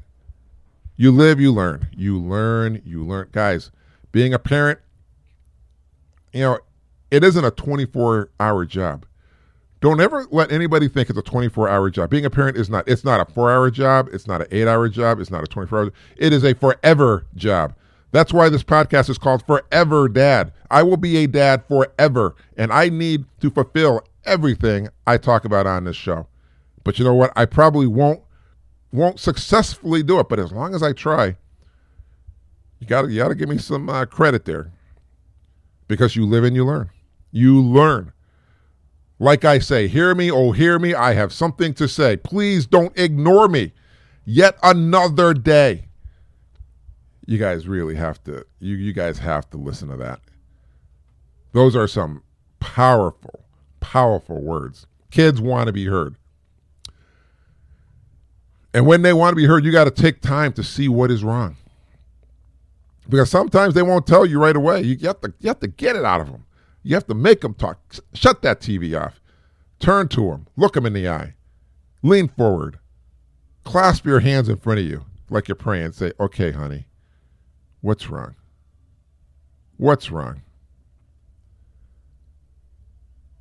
You 0.97 1.11
live, 1.11 1.41
you 1.41 1.53
learn. 1.53 1.89
You 1.97 2.19
learn, 2.21 2.83
you 2.85 3.05
learn. 3.05 3.29
Guys, 3.33 3.71
being 4.13 4.35
a 4.35 4.39
parent, 4.39 4.79
you 6.33 6.41
know, 6.41 6.59
it 7.15 7.23
isn't 7.23 7.45
a 7.45 7.51
24 7.53 8.31
hour 8.41 8.65
job. 8.65 9.07
Don't 9.81 10.01
ever 10.01 10.27
let 10.33 10.51
anybody 10.51 10.89
think 10.89 11.11
it's 11.11 11.19
a 11.19 11.23
24 11.23 11.69
hour 11.69 11.89
job. 11.89 12.11
Being 12.11 12.25
a 12.25 12.31
parent 12.31 12.57
is 12.57 12.69
not. 12.69 12.89
It's 12.89 13.05
not 13.05 13.21
a 13.21 13.33
four 13.33 13.53
hour 13.53 13.71
job. 13.71 14.09
It's 14.13 14.27
not 14.27 14.41
an 14.41 14.49
eight 14.51 14.67
hour 14.67 14.89
job. 14.89 15.21
It's 15.21 15.31
not 15.31 15.45
a 15.45 15.47
24 15.47 15.79
hour. 15.79 15.93
It 16.17 16.33
is 16.33 16.43
a 16.43 16.55
forever 16.55 17.27
job. 17.37 17.75
That's 18.11 18.33
why 18.33 18.49
this 18.49 18.65
podcast 18.65 19.09
is 19.11 19.19
called 19.19 19.47
Forever 19.47 20.09
Dad. 20.09 20.53
I 20.71 20.83
will 20.83 20.97
be 20.97 21.19
a 21.19 21.27
dad 21.27 21.65
forever, 21.67 22.35
and 22.57 22.73
I 22.73 22.89
need 22.89 23.27
to 23.41 23.51
fulfill 23.51 24.03
everything 24.25 24.89
I 25.07 25.17
talk 25.17 25.45
about 25.45 25.67
on 25.67 25.85
this 25.85 25.97
show. 25.97 26.27
But 26.83 26.99
you 26.99 27.05
know 27.05 27.15
what? 27.15 27.33
I 27.37 27.45
probably 27.45 27.87
won't 27.87 28.23
won't 28.93 29.21
successfully 29.21 30.03
do 30.03 30.19
it. 30.19 30.29
But 30.29 30.41
as 30.41 30.51
long 30.51 30.75
as 30.75 30.83
I 30.83 30.93
try, 30.93 31.37
you 32.81 32.89
got 32.89 33.03
to 33.03 33.11
you 33.11 33.19
got 33.19 33.29
to 33.29 33.37
give 33.37 33.49
me 33.49 33.59
some 33.59 33.89
uh, 33.89 34.05
credit 34.05 34.47
there, 34.47 34.73
because 35.87 36.17
you 36.17 36.27
live 36.27 36.43
and 36.43 36.57
you 36.57 36.65
learn 36.65 36.91
you 37.35 37.61
learn. 37.61 38.13
Like 39.19 39.45
I 39.45 39.59
say, 39.59 39.89
hear 39.89 40.15
me, 40.15 40.31
oh, 40.31 40.53
hear 40.53 40.79
me. 40.79 40.95
I 40.95 41.15
have 41.15 41.33
something 41.33 41.75
to 41.75 41.89
say. 41.89 42.17
Please 42.17 42.65
don't 42.65 42.97
ignore 42.97 43.49
me. 43.49 43.73
Yet 44.25 44.57
another 44.63 45.35
day. 45.35 45.89
You 47.27 47.39
guys 47.39 47.67
really 47.67 47.97
have 47.97 48.23
to, 48.25 48.47
you, 48.61 48.77
you 48.77 48.93
guys 48.93 49.19
have 49.19 49.51
to 49.51 49.57
listen 49.57 49.89
to 49.89 49.97
that. 49.97 50.21
Those 51.53 51.75
are 51.75 51.89
some 51.89 52.23
powerful, 52.61 53.45
powerful 53.81 54.41
words. 54.41 54.87
Kids 55.11 55.41
want 55.41 55.67
to 55.67 55.73
be 55.73 55.87
heard. 55.87 56.15
And 58.73 58.87
when 58.87 59.03
they 59.03 59.13
want 59.13 59.33
to 59.33 59.37
be 59.37 59.47
heard, 59.47 59.65
you 59.65 59.73
got 59.73 59.85
to 59.85 59.91
take 59.91 60.21
time 60.21 60.53
to 60.53 60.63
see 60.63 60.89
what 60.89 61.11
is 61.11 61.25
wrong. 61.25 61.57
Because 63.09 63.31
sometimes 63.31 63.75
they 63.75 63.83
won't 63.83 64.07
tell 64.07 64.25
you 64.25 64.41
right 64.41 64.57
away. 64.57 64.83
You 64.83 64.97
have 65.09 65.21
to, 65.23 65.35
you 65.41 65.49
have 65.49 65.61
to 65.61 65.69
get 65.69 65.97
it 65.97 66.05
out 66.05 66.21
of 66.21 66.31
them. 66.31 66.45
You 66.85 66.95
have 66.95 67.07
to 67.07 67.15
make 67.15 67.41
them 67.41 67.55
talk. 67.55 67.81
Shut 68.13 68.43
that 68.43 68.61
TV 68.61 68.99
off. 68.99 69.21
Turn 69.81 70.07
to 70.09 70.29
them. 70.29 70.47
Look 70.57 70.75
them 70.75 70.87
in 70.87 70.93
the 70.93 71.09
eye. 71.09 71.35
Lean 72.03 72.29
forward. 72.29 72.79
Clasp 73.65 74.05
your 74.05 74.21
hands 74.21 74.51
in 74.51 74.59
front 74.59 74.81
of 74.81 74.87
you 74.87 75.05
like 75.31 75.49
you're 75.49 75.55
praying. 75.57 75.93
Say, 75.93 76.13
okay, 76.21 76.53
honey, 76.53 76.87
what's 77.81 78.11
wrong? 78.11 78.37
What's 79.79 80.11
wrong? 80.11 80.43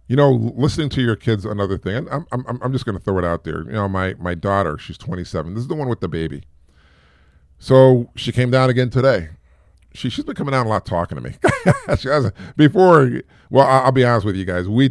You 0.08 0.16
know, 0.16 0.32
listening 0.32 0.90
to 0.90 1.02
your 1.02 1.16
kids, 1.18 1.46
another 1.46 1.78
thing. 1.78 2.08
I'm, 2.10 2.26
I'm, 2.32 2.60
I'm 2.62 2.72
just 2.72 2.86
going 2.86 2.98
to 2.98 3.04
throw 3.04 3.18
it 3.20 3.26
out 3.26 3.44
there. 3.44 3.64
You 3.64 3.74
know, 3.74 3.90
my, 3.90 4.14
my 4.16 4.36
daughter, 4.36 4.78
she's 4.78 4.98
27. 4.98 5.54
This 5.54 5.64
is 5.64 5.68
the 5.68 5.76
one 5.76 5.90
with 5.90 6.00
the 6.00 6.08
baby. 6.08 6.44
So 7.60 8.10
she 8.16 8.32
came 8.32 8.52
down 8.52 8.70
again 8.70 8.90
today 8.90 9.30
she 9.94 10.10
she's 10.10 10.26
been 10.26 10.36
coming 10.36 10.54
out 10.54 10.66
a 10.66 10.70
lot 10.70 10.86
talking 10.86 11.18
to 11.18 11.22
me. 11.22 11.36
she 11.98 12.08
has 12.10 12.32
before. 12.56 13.22
Well, 13.50 13.68
I'll, 13.68 13.92
be 13.92 14.04
honest 14.04 14.26
with 14.26 14.36
you 14.36 14.46
guys. 14.46 14.68
We 14.68 14.90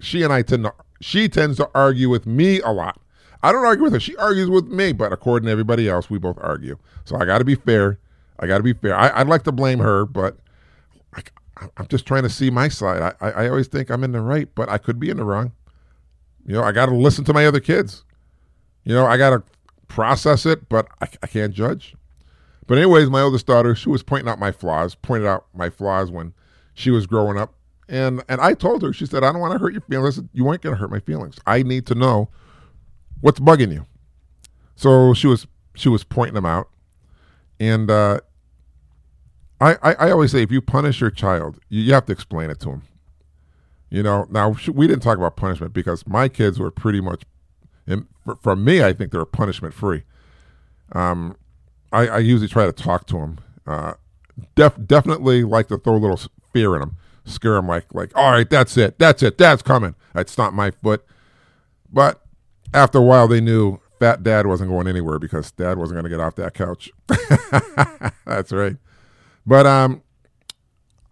she 0.00 0.22
and 0.22 0.32
I 0.32 0.42
tend 0.42 0.64
to 0.64 0.74
she 1.00 1.28
tends 1.28 1.56
to 1.56 1.70
argue 1.74 2.08
with 2.08 2.26
me 2.26 2.60
a 2.60 2.70
lot. 2.70 3.00
I 3.42 3.50
don't 3.50 3.64
argue 3.64 3.84
with 3.84 3.92
her. 3.94 4.00
She 4.00 4.16
argues 4.16 4.48
with 4.48 4.66
me, 4.68 4.92
but 4.92 5.12
according 5.12 5.46
to 5.46 5.52
everybody 5.52 5.88
else, 5.88 6.08
we 6.08 6.18
both 6.18 6.38
argue. 6.40 6.78
So 7.04 7.16
I 7.16 7.24
got 7.24 7.38
to 7.38 7.44
be 7.44 7.56
fair. 7.56 7.98
I 8.38 8.46
got 8.46 8.58
to 8.58 8.62
be 8.62 8.72
fair. 8.72 8.94
I, 8.94 9.18
would 9.18 9.28
like 9.28 9.42
to 9.44 9.52
blame 9.52 9.80
her, 9.80 10.04
but 10.04 10.36
I, 11.14 11.22
am 11.76 11.88
just 11.88 12.06
trying 12.06 12.22
to 12.22 12.28
see 12.28 12.50
my 12.50 12.68
side. 12.68 13.02
I, 13.02 13.26
I, 13.26 13.30
I 13.30 13.48
always 13.48 13.66
think 13.66 13.90
I'm 13.90 14.04
in 14.04 14.12
the 14.12 14.20
right, 14.20 14.48
but 14.54 14.68
I 14.68 14.78
could 14.78 15.00
be 15.00 15.10
in 15.10 15.16
the 15.16 15.24
wrong. 15.24 15.52
You 16.46 16.54
know, 16.54 16.62
I 16.62 16.72
got 16.72 16.86
to 16.86 16.94
listen 16.94 17.24
to 17.24 17.32
my 17.32 17.46
other 17.46 17.60
kids. 17.60 18.04
You 18.84 18.94
know, 18.94 19.06
I 19.06 19.16
got 19.16 19.30
to 19.30 19.42
process 19.88 20.46
it, 20.46 20.68
but 20.68 20.86
I, 21.00 21.08
I 21.22 21.26
can't 21.26 21.52
judge. 21.52 21.96
But 22.66 22.78
anyways, 22.78 23.10
my 23.10 23.20
oldest 23.20 23.46
daughter, 23.46 23.74
she 23.74 23.88
was 23.88 24.02
pointing 24.02 24.28
out 24.28 24.38
my 24.38 24.52
flaws, 24.52 24.94
pointed 24.94 25.26
out 25.26 25.46
my 25.54 25.68
flaws 25.70 26.10
when 26.10 26.32
she 26.74 26.90
was 26.90 27.06
growing 27.06 27.38
up. 27.38 27.54
And 27.88 28.22
and 28.28 28.40
I 28.40 28.54
told 28.54 28.82
her, 28.82 28.92
she 28.92 29.06
said, 29.06 29.24
I 29.24 29.32
don't 29.32 29.40
want 29.40 29.52
to 29.52 29.58
hurt 29.58 29.72
your 29.72 29.82
feelings. 29.82 30.20
You 30.32 30.50
ain't 30.50 30.62
gonna 30.62 30.76
hurt 30.76 30.90
my 30.90 31.00
feelings. 31.00 31.36
I 31.46 31.62
need 31.62 31.86
to 31.86 31.94
know 31.94 32.28
what's 33.20 33.40
bugging 33.40 33.72
you. 33.72 33.86
So 34.76 35.12
she 35.14 35.26
was 35.26 35.46
she 35.74 35.88
was 35.88 36.04
pointing 36.04 36.34
them 36.34 36.46
out, 36.46 36.68
and 37.60 37.90
uh, 37.90 38.20
I, 39.60 39.76
I 39.82 39.94
I 39.94 40.10
always 40.10 40.32
say 40.32 40.42
if 40.42 40.52
you 40.52 40.60
punish 40.60 41.00
your 41.00 41.10
child, 41.10 41.58
you, 41.68 41.82
you 41.82 41.92
have 41.94 42.06
to 42.06 42.12
explain 42.12 42.50
it 42.50 42.60
to 42.60 42.70
him. 42.70 42.82
You 43.90 44.02
know, 44.02 44.26
now 44.30 44.56
we 44.72 44.86
didn't 44.86 45.02
talk 45.02 45.18
about 45.18 45.36
punishment 45.36 45.74
because 45.74 46.06
my 46.06 46.28
kids 46.28 46.58
were 46.58 46.70
pretty 46.70 47.00
much, 47.00 47.24
and 47.86 48.06
from 48.40 48.64
me, 48.64 48.82
I 48.82 48.92
think 48.92 49.12
they 49.12 49.18
were 49.18 49.26
punishment 49.26 49.74
free. 49.74 50.04
Um, 50.92 51.36
I, 51.92 52.08
I 52.08 52.18
usually 52.18 52.48
try 52.48 52.66
to 52.66 52.72
talk 52.72 53.06
to 53.08 53.18
them. 53.18 53.38
Uh, 53.66 53.94
def, 54.54 54.74
definitely 54.84 55.44
like 55.44 55.68
to 55.68 55.78
throw 55.78 55.96
a 55.96 55.98
little 55.98 56.20
fear 56.52 56.74
in 56.74 56.80
them, 56.80 56.96
scare 57.24 57.54
them 57.54 57.68
like 57.68 57.92
like, 57.94 58.16
all 58.16 58.32
right, 58.32 58.48
that's 58.48 58.76
it, 58.76 58.98
that's 58.98 59.22
it, 59.22 59.38
dad's 59.38 59.62
coming. 59.62 59.94
I'd 60.14 60.28
stomp 60.28 60.54
my 60.54 60.70
foot, 60.70 61.04
but 61.92 62.22
after 62.74 62.98
a 62.98 63.02
while, 63.02 63.28
they 63.28 63.40
knew 63.40 63.80
fat 63.98 64.22
dad 64.22 64.46
wasn't 64.46 64.70
going 64.70 64.88
anywhere 64.88 65.18
because 65.18 65.52
dad 65.52 65.78
wasn't 65.78 65.94
going 65.94 66.04
to 66.04 66.10
get 66.10 66.20
off 66.20 66.34
that 66.36 66.54
couch. 66.54 66.90
that's 68.26 68.50
right. 68.50 68.76
But 69.46 69.66
um, 69.66 70.02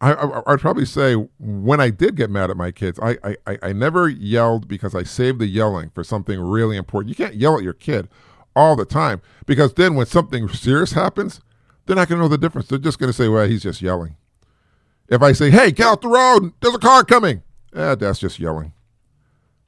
I, 0.00 0.12
I, 0.12 0.50
would 0.50 0.60
probably 0.60 0.86
say 0.86 1.14
when 1.38 1.80
I 1.80 1.90
did 1.90 2.16
get 2.16 2.30
mad 2.30 2.50
at 2.50 2.56
my 2.56 2.70
kids, 2.70 2.98
I, 3.02 3.36
I, 3.46 3.58
I 3.62 3.72
never 3.72 4.08
yelled 4.08 4.66
because 4.66 4.94
I 4.94 5.02
saved 5.02 5.40
the 5.40 5.46
yelling 5.46 5.90
for 5.90 6.02
something 6.02 6.40
really 6.40 6.76
important. 6.76 7.10
You 7.10 7.14
can't 7.14 7.36
yell 7.36 7.56
at 7.56 7.62
your 7.62 7.74
kid 7.74 8.08
all 8.56 8.76
the 8.76 8.84
time 8.84 9.20
because 9.46 9.74
then 9.74 9.94
when 9.94 10.06
something 10.06 10.48
serious 10.48 10.92
happens, 10.92 11.40
they're 11.86 11.96
not 11.96 12.08
going 12.08 12.18
to 12.18 12.24
know 12.24 12.28
the 12.28 12.38
difference. 12.38 12.68
They're 12.68 12.78
just 12.78 12.98
going 12.98 13.08
to 13.10 13.16
say, 13.16 13.28
well, 13.28 13.48
he's 13.48 13.62
just 13.62 13.82
yelling. 13.82 14.16
If 15.08 15.22
I 15.22 15.32
say, 15.32 15.50
hey, 15.50 15.72
get 15.72 15.86
out 15.86 16.02
the 16.02 16.08
road, 16.08 16.52
there's 16.60 16.74
a 16.74 16.78
car 16.78 17.04
coming, 17.04 17.42
eh, 17.74 17.94
that's 17.96 18.20
just 18.20 18.38
yelling. 18.38 18.72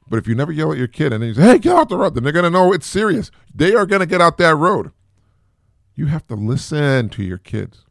But 0.08 0.18
if 0.18 0.28
you 0.28 0.34
never 0.34 0.52
yell 0.52 0.72
at 0.72 0.78
your 0.78 0.88
kid 0.88 1.12
and 1.12 1.22
then 1.22 1.28
you 1.28 1.34
say, 1.34 1.42
hey, 1.42 1.58
get 1.58 1.74
out 1.74 1.88
the 1.88 1.96
road, 1.96 2.14
then 2.14 2.22
they're 2.22 2.32
going 2.32 2.44
to 2.44 2.50
know 2.50 2.72
it's 2.72 2.86
serious. 2.86 3.30
They 3.54 3.74
are 3.74 3.86
going 3.86 4.00
to 4.00 4.06
get 4.06 4.20
out 4.20 4.38
that 4.38 4.54
road. 4.56 4.92
You 5.94 6.06
have 6.06 6.26
to 6.28 6.34
listen 6.34 7.08
to 7.10 7.22
your 7.22 7.38
kids. 7.38 7.84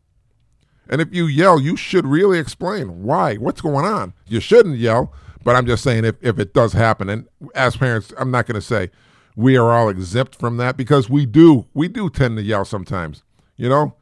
And 0.88 1.02
if 1.02 1.14
you 1.14 1.26
yell, 1.26 1.60
you 1.60 1.78
should 1.78 2.06
really 2.06 2.38
explain 2.38 3.04
why, 3.04 3.36
what's 3.36 3.62
going 3.62 3.86
on. 3.86 4.14
You 4.28 4.40
shouldn't 4.40 4.78
yell, 4.78 5.14
but 5.44 5.56
I'm 5.56 5.66
just 5.66 5.84
saying 5.84 6.06
if, 6.06 6.16
if 6.22 6.38
it 6.38 6.54
does 6.54 6.74
happen, 6.74 7.10
and 7.10 7.28
as 7.56 7.78
parents, 7.78 8.14
I'm 8.18 8.30
not 8.30 8.46
going 8.46 8.56
to 8.56 8.62
say 8.62 8.92
we 9.36 9.58
are 9.58 9.72
all 9.72 9.90
exempt 9.90 10.36
from 10.36 10.58
that 10.58 10.78
because 10.78 11.10
we 11.10 11.26
do, 11.26 11.66
we 11.74 11.88
do 11.88 12.10
tend 12.10 12.38
to 12.38 12.44
yell 12.44 12.66
sometimes, 12.66 13.24
you 13.58 13.70
know, 13.70 13.96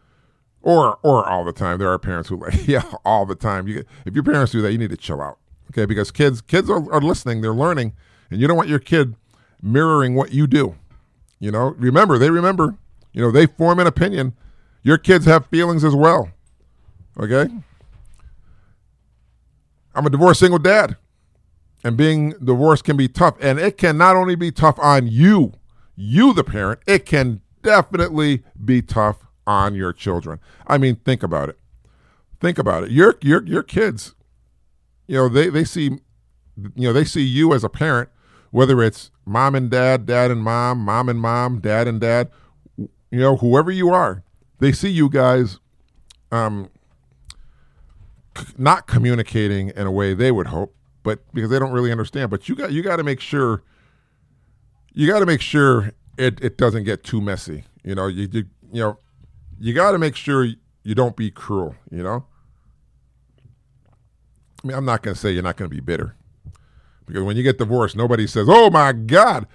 or 0.61 0.97
or 1.03 1.27
all 1.27 1.45
the 1.45 1.53
time. 1.53 1.79
There 1.79 1.91
are 1.91 1.99
parents 1.99 2.29
who 2.29 2.37
like 2.41 2.67
yell 2.67 3.01
all 3.05 3.25
the 3.25 3.35
time. 3.35 3.67
You, 3.67 3.83
if 4.05 4.13
your 4.13 4.23
parents 4.23 4.51
do 4.51 4.61
that, 4.61 4.71
you 4.71 4.77
need 4.77 4.89
to 4.89 4.97
chill 4.97 5.21
out, 5.21 5.37
okay? 5.71 5.85
Because 5.85 6.11
kids 6.11 6.41
kids 6.41 6.69
are, 6.69 6.91
are 6.91 7.01
listening, 7.01 7.41
they're 7.41 7.53
learning, 7.53 7.93
and 8.29 8.39
you 8.39 8.47
don't 8.47 8.57
want 8.57 8.69
your 8.69 8.79
kid 8.79 9.15
mirroring 9.61 10.15
what 10.15 10.31
you 10.33 10.47
do. 10.47 10.75
You 11.39 11.51
know, 11.51 11.75
remember 11.77 12.17
they 12.17 12.29
remember. 12.29 12.75
You 13.11 13.21
know, 13.21 13.31
they 13.31 13.47
form 13.47 13.79
an 13.79 13.87
opinion. 13.87 14.35
Your 14.83 14.97
kids 14.97 15.25
have 15.25 15.47
feelings 15.47 15.83
as 15.83 15.95
well. 15.95 16.29
Okay? 17.19 17.47
I'm 19.95 20.05
a 20.05 20.09
divorced 20.09 20.39
single 20.39 20.59
dad. 20.59 20.95
And 21.83 21.95
being 21.95 22.31
divorced 22.43 22.83
can 22.83 22.97
be 22.97 23.07
tough. 23.07 23.35
And 23.39 23.57
it 23.57 23.77
can 23.77 23.97
not 23.97 24.15
only 24.15 24.35
be 24.35 24.51
tough 24.51 24.77
on 24.79 25.07
you, 25.07 25.53
you 25.95 26.33
the 26.33 26.43
parent, 26.43 26.81
it 26.85 27.05
can 27.05 27.41
definitely 27.61 28.43
be 28.63 28.81
tough 28.81 29.25
on 29.47 29.75
your 29.75 29.93
children. 29.93 30.39
I 30.67 30.77
mean, 30.77 30.97
think 30.97 31.23
about 31.23 31.49
it. 31.49 31.57
Think 32.39 32.57
about 32.57 32.83
it. 32.83 32.91
Your 32.91 33.17
your 33.21 33.43
your 33.45 33.63
kids, 33.63 34.15
you 35.07 35.15
know, 35.15 35.29
they, 35.29 35.49
they 35.49 35.63
see 35.63 35.99
you 36.75 36.87
know, 36.87 36.93
they 36.93 37.05
see 37.05 37.23
you 37.23 37.53
as 37.53 37.63
a 37.63 37.69
parent, 37.69 38.09
whether 38.51 38.81
it's 38.81 39.11
mom 39.25 39.55
and 39.55 39.69
dad, 39.69 40.05
dad 40.05 40.31
and 40.31 40.43
mom, 40.43 40.79
mom 40.79 41.09
and 41.09 41.19
mom, 41.19 41.59
dad 41.59 41.87
and 41.87 41.99
dad, 41.99 42.29
you 42.77 42.89
know, 43.19 43.37
whoever 43.37 43.71
you 43.71 43.89
are, 43.89 44.23
they 44.59 44.71
see 44.71 44.89
you 44.89 45.09
guys 45.09 45.59
um, 46.31 46.69
not 48.57 48.87
communicating 48.87 49.69
in 49.69 49.87
a 49.87 49.91
way 49.91 50.13
they 50.13 50.31
would 50.31 50.47
hope, 50.47 50.75
but 51.09 51.33
because 51.33 51.49
they 51.49 51.57
don't 51.57 51.71
really 51.71 51.91
understand. 51.91 52.29
But 52.29 52.47
you 52.47 52.53
got 52.55 52.71
you 52.71 52.83
got 52.83 52.97
to 52.97 53.03
make 53.03 53.19
sure 53.19 53.63
you 54.93 55.07
got 55.07 55.19
to 55.19 55.25
make 55.25 55.41
sure 55.41 55.91
it, 56.19 56.39
it 56.39 56.55
doesn't 56.55 56.83
get 56.83 57.03
too 57.03 57.19
messy. 57.19 57.63
You 57.83 57.95
know, 57.95 58.05
you 58.05 58.29
you, 58.31 58.43
you 58.71 58.81
know 58.81 58.99
you 59.59 59.73
got 59.73 59.93
to 59.93 59.97
make 59.97 60.15
sure 60.15 60.45
you 60.83 60.95
don't 60.95 61.15
be 61.15 61.31
cruel. 61.31 61.75
You 61.89 62.03
know, 62.03 62.25
I 64.63 64.67
mean, 64.67 64.77
I'm 64.77 64.85
not 64.85 65.01
going 65.01 65.15
to 65.15 65.19
say 65.19 65.31
you're 65.31 65.41
not 65.41 65.57
going 65.57 65.67
to 65.67 65.75
be 65.75 65.81
bitter 65.81 66.15
because 67.07 67.23
when 67.23 67.35
you 67.35 67.41
get 67.41 67.57
divorced, 67.57 67.95
nobody 67.95 68.27
says, 68.27 68.47
"Oh 68.49 68.69
my 68.69 68.93
God." 68.93 69.47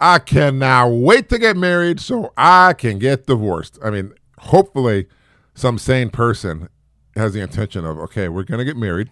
I 0.00 0.20
can 0.20 0.60
now 0.60 0.88
wait 0.88 1.28
to 1.30 1.40
get 1.40 1.56
married 1.56 1.98
so 1.98 2.32
I 2.36 2.72
can 2.74 3.00
get 3.00 3.26
divorced. 3.26 3.80
I 3.82 3.90
mean, 3.90 4.12
hopefully, 4.38 5.08
some 5.54 5.76
sane 5.76 6.10
person 6.10 6.68
has 7.16 7.32
the 7.32 7.40
intention 7.40 7.84
of 7.84 7.98
okay, 7.98 8.28
we're 8.28 8.44
going 8.44 8.58
to 8.58 8.64
get 8.64 8.76
married. 8.76 9.10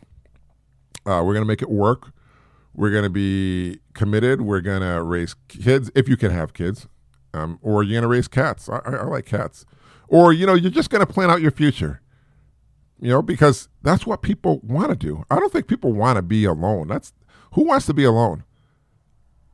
Uh, 1.05 1.23
we're 1.25 1.35
going 1.35 1.45
to 1.45 1.49
make 1.49 1.63
it 1.63 1.71
work. 1.71 2.13
We're 2.75 2.91
going 2.91 3.05
to 3.05 3.11
be 3.11 3.81
committed. 3.95 4.43
We're 4.43 4.61
going 4.61 4.83
to 4.83 5.03
raise 5.03 5.35
kids 5.49 5.91
if 5.95 6.09
you 6.09 6.17
can 6.17 6.31
have 6.31 6.53
kids, 6.53 6.87
um, 7.33 7.59
or 7.63 7.83
you're 7.83 8.01
going 8.01 8.03
to 8.03 8.09
raise 8.09 8.29
cats. 8.29 8.69
I, 8.69 8.81
I, 8.85 8.91
I 8.97 9.05
like 9.05 9.25
cats, 9.27 9.65
or 10.09 10.33
you 10.33 10.47
know, 10.47 10.55
you're 10.55 10.71
just 10.71 10.91
going 10.91 11.05
to 11.05 11.13
plan 11.13 11.31
out 11.31 11.41
your 11.41 11.51
future. 11.51 12.01
You 12.99 13.11
know, 13.11 13.23
because 13.23 13.69
that's 13.83 14.07
what 14.07 14.23
people 14.23 14.61
want 14.63 14.89
to 14.89 14.97
do. 14.97 15.25
I 15.31 15.37
don't 15.39 15.53
think 15.53 15.67
people 15.69 15.93
want 15.93 16.17
to 16.17 16.23
be 16.23 16.45
alone. 16.45 16.89
That's 16.89 17.13
who 17.53 17.65
wants 17.65 17.87
to 17.87 17.95
be 17.95 18.05
alone. 18.05 18.45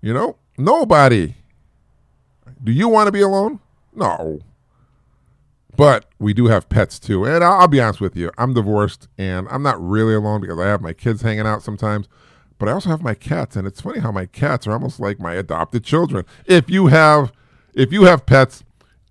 You 0.00 0.14
know, 0.14 0.36
nobody. 0.56 1.34
Do 2.62 2.72
you 2.72 2.88
want 2.88 3.08
to 3.08 3.12
be 3.12 3.20
alone? 3.20 3.60
No. 3.94 4.40
But 5.82 6.04
we 6.20 6.32
do 6.32 6.46
have 6.46 6.68
pets 6.68 7.00
too. 7.00 7.24
And 7.24 7.42
I'll, 7.42 7.66
be 7.66 7.80
honest 7.80 8.00
with 8.00 8.14
you, 8.14 8.30
I'm 8.38 8.54
divorced 8.54 9.08
and 9.18 9.48
I'm 9.50 9.64
not 9.64 9.82
really 9.82 10.14
alone 10.14 10.40
because 10.40 10.60
I 10.60 10.68
have 10.68 10.80
my 10.80 10.92
kids 10.92 11.22
hanging 11.22 11.44
out 11.44 11.64
sometimes. 11.64 12.06
But 12.56 12.68
I 12.68 12.72
also 12.72 12.90
have 12.90 13.02
my 13.02 13.14
cats, 13.14 13.56
and 13.56 13.66
it's 13.66 13.80
funny 13.80 13.98
how 13.98 14.12
my 14.12 14.26
cats 14.26 14.68
are 14.68 14.72
almost 14.72 15.00
like 15.00 15.18
my 15.18 15.34
adopted 15.34 15.82
children. 15.82 16.24
If 16.46 16.70
you 16.70 16.86
have, 16.86 17.32
if 17.74 17.92
you 17.92 18.04
have 18.04 18.26
pets, 18.26 18.62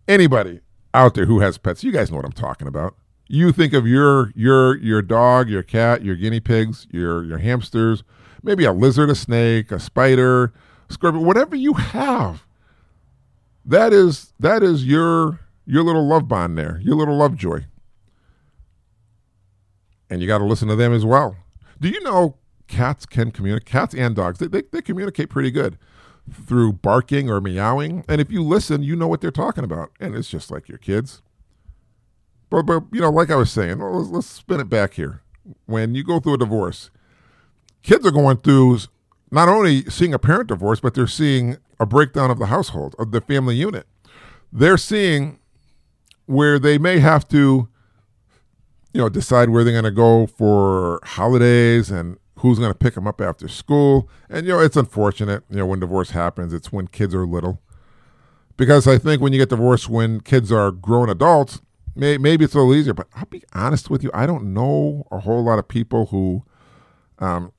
anybody 0.07 0.61
out 0.93 1.13
there 1.13 1.25
who 1.25 1.41
has 1.41 1.57
pets, 1.57 1.83
you 1.83 1.91
guys 1.91 2.09
know 2.09 2.15
what 2.15 2.25
I'm 2.25 2.31
talking 2.31 2.69
about. 2.69 2.95
You 3.27 3.51
think 3.51 3.73
of 3.73 3.85
your 3.85 4.31
your 4.33 4.77
your 4.77 5.01
dog, 5.01 5.49
your 5.49 5.63
cat, 5.63 6.05
your 6.05 6.15
guinea 6.15 6.39
pigs, 6.39 6.87
your 6.89 7.21
your 7.25 7.39
hamsters, 7.39 8.01
maybe 8.43 8.63
a 8.63 8.71
lizard, 8.71 9.09
a 9.09 9.15
snake, 9.15 9.73
a 9.73 9.79
spider, 9.81 10.53
a 10.89 10.93
scorpion, 10.93 11.25
whatever 11.25 11.53
you 11.57 11.73
have. 11.73 12.45
That 13.65 13.91
is 13.91 14.31
that 14.39 14.63
is 14.63 14.87
your 14.87 15.41
your 15.71 15.83
little 15.83 16.05
love 16.05 16.27
bond 16.27 16.57
there, 16.57 16.81
your 16.83 16.97
little 16.97 17.15
love 17.15 17.37
joy. 17.37 17.65
And 20.09 20.21
you 20.21 20.27
got 20.27 20.39
to 20.39 20.43
listen 20.43 20.67
to 20.67 20.75
them 20.75 20.91
as 20.91 21.05
well. 21.05 21.37
Do 21.79 21.87
you 21.87 22.01
know 22.01 22.35
cats 22.67 23.05
can 23.05 23.31
communicate? 23.31 23.67
Cats 23.67 23.95
and 23.95 24.13
dogs, 24.13 24.39
they, 24.39 24.47
they, 24.47 24.63
they 24.69 24.81
communicate 24.81 25.29
pretty 25.29 25.49
good 25.49 25.77
through 26.29 26.73
barking 26.73 27.29
or 27.29 27.39
meowing. 27.39 28.03
And 28.09 28.19
if 28.19 28.29
you 28.29 28.43
listen, 28.43 28.83
you 28.83 28.97
know 28.97 29.07
what 29.07 29.21
they're 29.21 29.31
talking 29.31 29.63
about. 29.63 29.91
And 29.97 30.13
it's 30.13 30.29
just 30.29 30.51
like 30.51 30.67
your 30.67 30.77
kids. 30.77 31.21
But, 32.49 32.63
but 32.63 32.83
you 32.91 32.99
know, 32.99 33.09
like 33.09 33.31
I 33.31 33.37
was 33.37 33.49
saying, 33.49 33.79
let's, 33.79 34.09
let's 34.09 34.27
spin 34.27 34.59
it 34.59 34.67
back 34.67 34.95
here. 34.95 35.21
When 35.67 35.95
you 35.95 36.03
go 36.03 36.19
through 36.19 36.33
a 36.33 36.37
divorce, 36.37 36.91
kids 37.81 38.05
are 38.05 38.11
going 38.11 38.39
through 38.39 38.79
not 39.31 39.47
only 39.47 39.85
seeing 39.85 40.13
a 40.13 40.19
parent 40.19 40.49
divorce, 40.49 40.81
but 40.81 40.95
they're 40.95 41.07
seeing 41.07 41.55
a 41.79 41.85
breakdown 41.85 42.29
of 42.29 42.39
the 42.39 42.47
household, 42.47 42.93
of 42.99 43.11
the 43.11 43.21
family 43.21 43.55
unit. 43.55 43.87
They're 44.51 44.77
seeing 44.77 45.39
where 46.25 46.59
they 46.59 46.77
may 46.77 46.99
have 46.99 47.27
to, 47.29 47.67
you 48.93 49.01
know, 49.01 49.09
decide 49.09 49.49
where 49.49 49.63
they're 49.63 49.73
going 49.73 49.83
to 49.83 49.91
go 49.91 50.27
for 50.27 50.99
holidays 51.03 51.89
and 51.89 52.17
who's 52.37 52.59
going 52.59 52.71
to 52.71 52.77
pick 52.77 52.95
them 52.95 53.07
up 53.07 53.21
after 53.21 53.47
school. 53.47 54.09
And, 54.29 54.45
you 54.45 54.53
know, 54.53 54.59
it's 54.59 54.77
unfortunate, 54.77 55.43
you 55.49 55.57
know, 55.57 55.65
when 55.65 55.79
divorce 55.79 56.11
happens, 56.11 56.53
it's 56.53 56.71
when 56.71 56.87
kids 56.87 57.13
are 57.13 57.25
little. 57.25 57.61
Because 58.57 58.87
I 58.87 58.97
think 58.97 59.21
when 59.21 59.33
you 59.33 59.39
get 59.39 59.49
divorced 59.49 59.89
when 59.89 60.21
kids 60.21 60.51
are 60.51 60.71
grown 60.71 61.09
adults, 61.09 61.61
may, 61.95 62.17
maybe 62.17 62.45
it's 62.45 62.53
a 62.53 62.57
little 62.57 62.75
easier. 62.75 62.93
But 62.93 63.07
I'll 63.15 63.25
be 63.25 63.43
honest 63.53 63.89
with 63.89 64.03
you, 64.03 64.11
I 64.13 64.25
don't 64.25 64.53
know 64.53 65.07
a 65.11 65.19
whole 65.19 65.43
lot 65.43 65.59
of 65.59 65.67
people 65.67 66.07
who 66.07 66.43
um, 67.19 67.53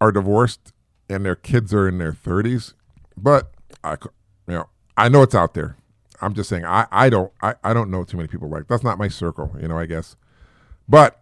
are 0.00 0.12
divorced 0.12 0.72
and 1.08 1.24
their 1.24 1.36
kids 1.36 1.74
are 1.74 1.88
in 1.88 1.98
their 1.98 2.12
30s. 2.12 2.74
But 3.16 3.52
I, 3.82 3.92
you 3.92 4.54
know, 4.54 4.68
I 4.96 5.08
know 5.08 5.22
it's 5.22 5.34
out 5.34 5.54
there. 5.54 5.76
I'm 6.20 6.34
just 6.34 6.48
saying 6.48 6.64
I, 6.64 6.86
I 6.90 7.08
don't 7.08 7.32
I, 7.42 7.54
I 7.64 7.72
don't 7.72 7.90
know 7.90 8.04
too 8.04 8.16
many 8.16 8.28
people 8.28 8.48
like 8.48 8.68
that's 8.68 8.84
not 8.84 8.98
my 8.98 9.08
circle, 9.08 9.54
you 9.60 9.68
know, 9.68 9.78
I 9.78 9.86
guess. 9.86 10.16
But 10.88 11.20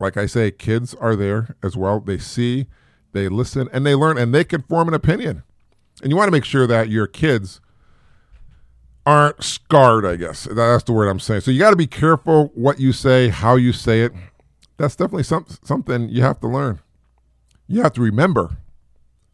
like 0.00 0.16
I 0.16 0.26
say, 0.26 0.50
kids 0.50 0.94
are 0.94 1.14
there 1.14 1.56
as 1.62 1.76
well. 1.76 2.00
They 2.00 2.18
see, 2.18 2.66
they 3.12 3.28
listen, 3.28 3.68
and 3.72 3.86
they 3.86 3.94
learn, 3.94 4.18
and 4.18 4.34
they 4.34 4.42
can 4.42 4.62
form 4.62 4.88
an 4.88 4.94
opinion. 4.94 5.44
And 6.02 6.10
you 6.10 6.16
want 6.16 6.26
to 6.26 6.32
make 6.32 6.44
sure 6.44 6.66
that 6.66 6.88
your 6.88 7.06
kids 7.06 7.60
aren't 9.06 9.44
scarred, 9.44 10.04
I 10.04 10.16
guess. 10.16 10.48
That's 10.50 10.84
the 10.84 10.92
word 10.92 11.08
I'm 11.08 11.20
saying. 11.20 11.42
So 11.42 11.50
you 11.50 11.60
got 11.60 11.70
to 11.70 11.76
be 11.76 11.86
careful 11.86 12.50
what 12.54 12.80
you 12.80 12.92
say, 12.92 13.28
how 13.28 13.54
you 13.54 13.72
say 13.72 14.02
it. 14.02 14.12
That's 14.76 14.96
definitely 14.96 15.22
some, 15.22 15.46
something 15.62 16.08
you 16.08 16.22
have 16.22 16.40
to 16.40 16.48
learn. 16.48 16.80
You 17.68 17.82
have 17.82 17.92
to 17.92 18.00
remember. 18.00 18.56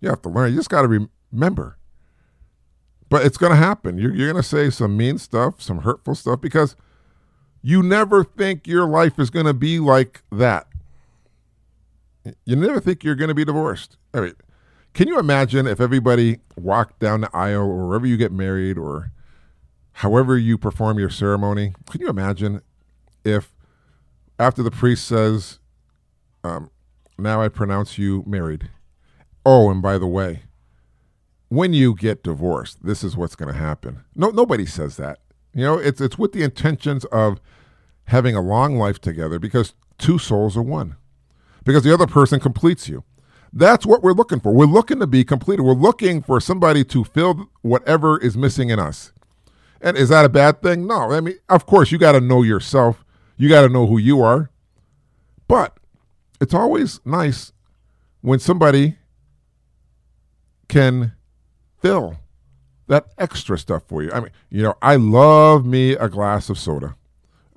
You 0.00 0.10
have 0.10 0.20
to 0.22 0.28
learn. 0.28 0.50
You 0.50 0.58
just 0.58 0.68
got 0.68 0.82
to 0.82 0.88
re- 0.88 1.08
remember 1.32 1.77
But 3.08 3.24
it's 3.24 3.38
going 3.38 3.50
to 3.50 3.56
happen. 3.56 3.98
You're, 3.98 4.14
you're 4.14 4.30
going 4.30 4.42
to 4.42 4.48
say 4.48 4.70
some 4.70 4.96
mean 4.96 5.18
stuff, 5.18 5.62
some 5.62 5.78
hurtful 5.78 6.14
stuff, 6.14 6.40
because 6.40 6.76
you 7.62 7.82
never 7.82 8.22
think 8.22 8.66
your 8.66 8.86
life 8.86 9.18
is 9.18 9.30
going 9.30 9.46
to 9.46 9.54
be 9.54 9.78
like 9.78 10.22
that. 10.30 10.66
You 12.44 12.56
never 12.56 12.80
think 12.80 13.02
you're 13.02 13.14
going 13.14 13.28
to 13.28 13.34
be 13.34 13.44
divorced. 13.44 13.96
I 14.12 14.20
mean, 14.20 14.34
can 14.92 15.08
you 15.08 15.18
imagine 15.18 15.66
if 15.66 15.80
everybody 15.80 16.40
walked 16.56 16.98
down 16.98 17.22
the 17.22 17.30
aisle 17.34 17.62
or 17.62 17.88
wherever 17.88 18.06
you 18.06 18.16
get 18.16 18.32
married 18.32 18.76
or 18.76 19.10
however 19.92 20.36
you 20.36 20.58
perform 20.58 20.98
your 20.98 21.10
ceremony? 21.10 21.74
Can 21.90 22.00
you 22.00 22.08
imagine 22.08 22.62
if 23.24 23.54
after 24.38 24.62
the 24.62 24.70
priest 24.70 25.06
says, 25.06 25.58
um, 26.44 26.70
Now 27.18 27.40
I 27.40 27.48
pronounce 27.48 27.98
you 27.98 28.22
married? 28.26 28.70
Oh, 29.44 29.70
and 29.70 29.80
by 29.80 29.98
the 29.98 30.06
way, 30.06 30.42
when 31.48 31.72
you 31.72 31.94
get 31.94 32.22
divorced, 32.22 32.84
this 32.84 33.02
is 33.02 33.16
what's 33.16 33.36
going 33.36 33.52
to 33.52 33.58
happen. 33.58 34.04
No, 34.14 34.30
nobody 34.30 34.66
says 34.66 34.96
that. 34.96 35.20
You 35.54 35.64
know, 35.64 35.78
it's 35.78 36.00
it's 36.00 36.18
with 36.18 36.32
the 36.32 36.42
intentions 36.42 37.04
of 37.06 37.40
having 38.04 38.34
a 38.34 38.40
long 38.40 38.78
life 38.78 39.00
together 39.00 39.38
because 39.38 39.74
two 39.98 40.18
souls 40.18 40.56
are 40.56 40.62
one. 40.62 40.96
Because 41.64 41.84
the 41.84 41.92
other 41.92 42.06
person 42.06 42.40
completes 42.40 42.88
you. 42.88 43.04
That's 43.52 43.86
what 43.86 44.02
we're 44.02 44.12
looking 44.12 44.40
for. 44.40 44.52
We're 44.52 44.66
looking 44.66 45.00
to 45.00 45.06
be 45.06 45.24
completed. 45.24 45.62
We're 45.62 45.72
looking 45.72 46.22
for 46.22 46.40
somebody 46.40 46.84
to 46.84 47.04
fill 47.04 47.48
whatever 47.62 48.18
is 48.18 48.36
missing 48.36 48.70
in 48.70 48.78
us. 48.78 49.12
And 49.80 49.96
is 49.96 50.10
that 50.10 50.24
a 50.24 50.28
bad 50.28 50.62
thing? 50.62 50.86
No. 50.86 51.12
I 51.12 51.20
mean, 51.20 51.38
of 51.48 51.66
course, 51.66 51.90
you 51.90 51.98
got 51.98 52.12
to 52.12 52.20
know 52.20 52.42
yourself. 52.42 53.04
You 53.36 53.48
got 53.48 53.62
to 53.62 53.68
know 53.68 53.86
who 53.86 53.98
you 53.98 54.20
are. 54.22 54.50
But 55.46 55.78
it's 56.40 56.54
always 56.54 57.00
nice 57.04 57.52
when 58.20 58.38
somebody 58.38 58.98
can 60.68 61.12
fill 61.80 62.16
that 62.88 63.06
extra 63.18 63.58
stuff 63.58 63.82
for 63.86 64.02
you. 64.02 64.10
I 64.12 64.20
mean, 64.20 64.30
you 64.50 64.62
know, 64.62 64.74
I 64.82 64.96
love 64.96 65.64
me 65.64 65.92
a 65.92 66.08
glass 66.08 66.48
of 66.48 66.58
soda, 66.58 66.96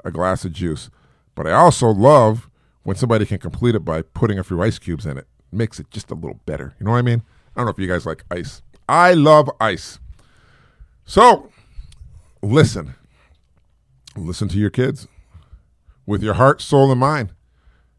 a 0.03 0.11
glass 0.11 0.45
of 0.45 0.53
juice, 0.53 0.89
but 1.35 1.47
I 1.47 1.51
also 1.51 1.87
love 1.89 2.49
when 2.83 2.95
somebody 2.95 3.25
can 3.25 3.37
complete 3.37 3.75
it 3.75 3.85
by 3.85 4.01
putting 4.01 4.39
a 4.39 4.43
few 4.43 4.61
ice 4.61 4.79
cubes 4.79 5.05
in 5.05 5.17
it. 5.17 5.27
Makes 5.51 5.79
it 5.79 5.89
just 5.91 6.11
a 6.11 6.15
little 6.15 6.39
better. 6.45 6.75
You 6.79 6.85
know 6.85 6.91
what 6.91 6.97
I 6.97 7.01
mean? 7.01 7.23
I 7.55 7.59
don't 7.59 7.65
know 7.65 7.71
if 7.71 7.79
you 7.79 7.87
guys 7.87 8.05
like 8.05 8.23
ice. 8.31 8.61
I 8.87 9.13
love 9.13 9.49
ice. 9.59 9.99
So, 11.05 11.49
listen. 12.41 12.95
Listen 14.15 14.47
to 14.49 14.57
your 14.57 14.69
kids 14.69 15.07
with 16.05 16.23
your 16.23 16.33
heart, 16.35 16.61
soul, 16.61 16.91
and 16.91 16.99
mind. 16.99 17.33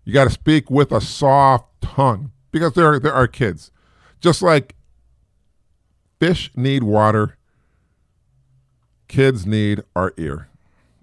You 0.05 0.12
got 0.12 0.25
to 0.25 0.31
speak 0.31 0.71
with 0.71 0.93
a 0.93 1.00
soft 1.00 1.81
tongue 1.81 2.33
because 2.50 2.73
they're, 2.75 2.99
they're 2.99 3.14
our 3.14 3.29
kids. 3.29 3.71
Just 4.21 4.43
like 4.43 4.75
Fish 6.23 6.52
need 6.55 6.85
water. 6.85 7.37
Kids 9.09 9.45
need 9.45 9.83
our 9.97 10.12
ear 10.17 10.47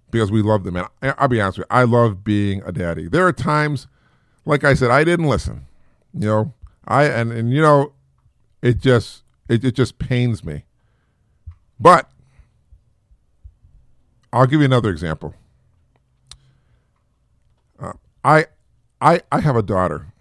because 0.09 0.31
we 0.31 0.41
love 0.41 0.63
them. 0.63 0.77
And 0.77 1.13
I'll 1.17 1.27
be 1.27 1.41
honest 1.41 1.57
with 1.57 1.67
you, 1.69 1.75
I 1.75 1.83
love 1.83 2.23
being 2.23 2.61
a 2.65 2.71
daddy. 2.71 3.09
There 3.09 3.27
are 3.27 3.33
times, 3.33 3.88
like 4.45 4.63
I 4.63 4.73
said, 4.75 4.91
I 4.91 5.03
didn't 5.03 5.27
listen. 5.27 5.65
You 6.13 6.25
know, 6.25 6.53
I 6.88 7.03
and 7.03 7.33
and 7.33 7.51
you 7.51 7.61
know, 7.61 7.91
it 8.61 8.77
just 8.77 9.23
it, 9.49 9.65
it 9.65 9.75
just 9.75 9.99
pains 9.99 10.41
me. 10.45 10.63
But 11.81 12.09
I'll 14.31 14.47
give 14.47 14.61
you 14.61 14.65
another 14.67 14.89
example. 14.89 15.35
Uh, 17.77 17.91
I 18.23 18.45
I 19.01 19.19
I 19.33 19.41
have 19.41 19.57
a 19.57 19.63
daughter. 19.63 20.13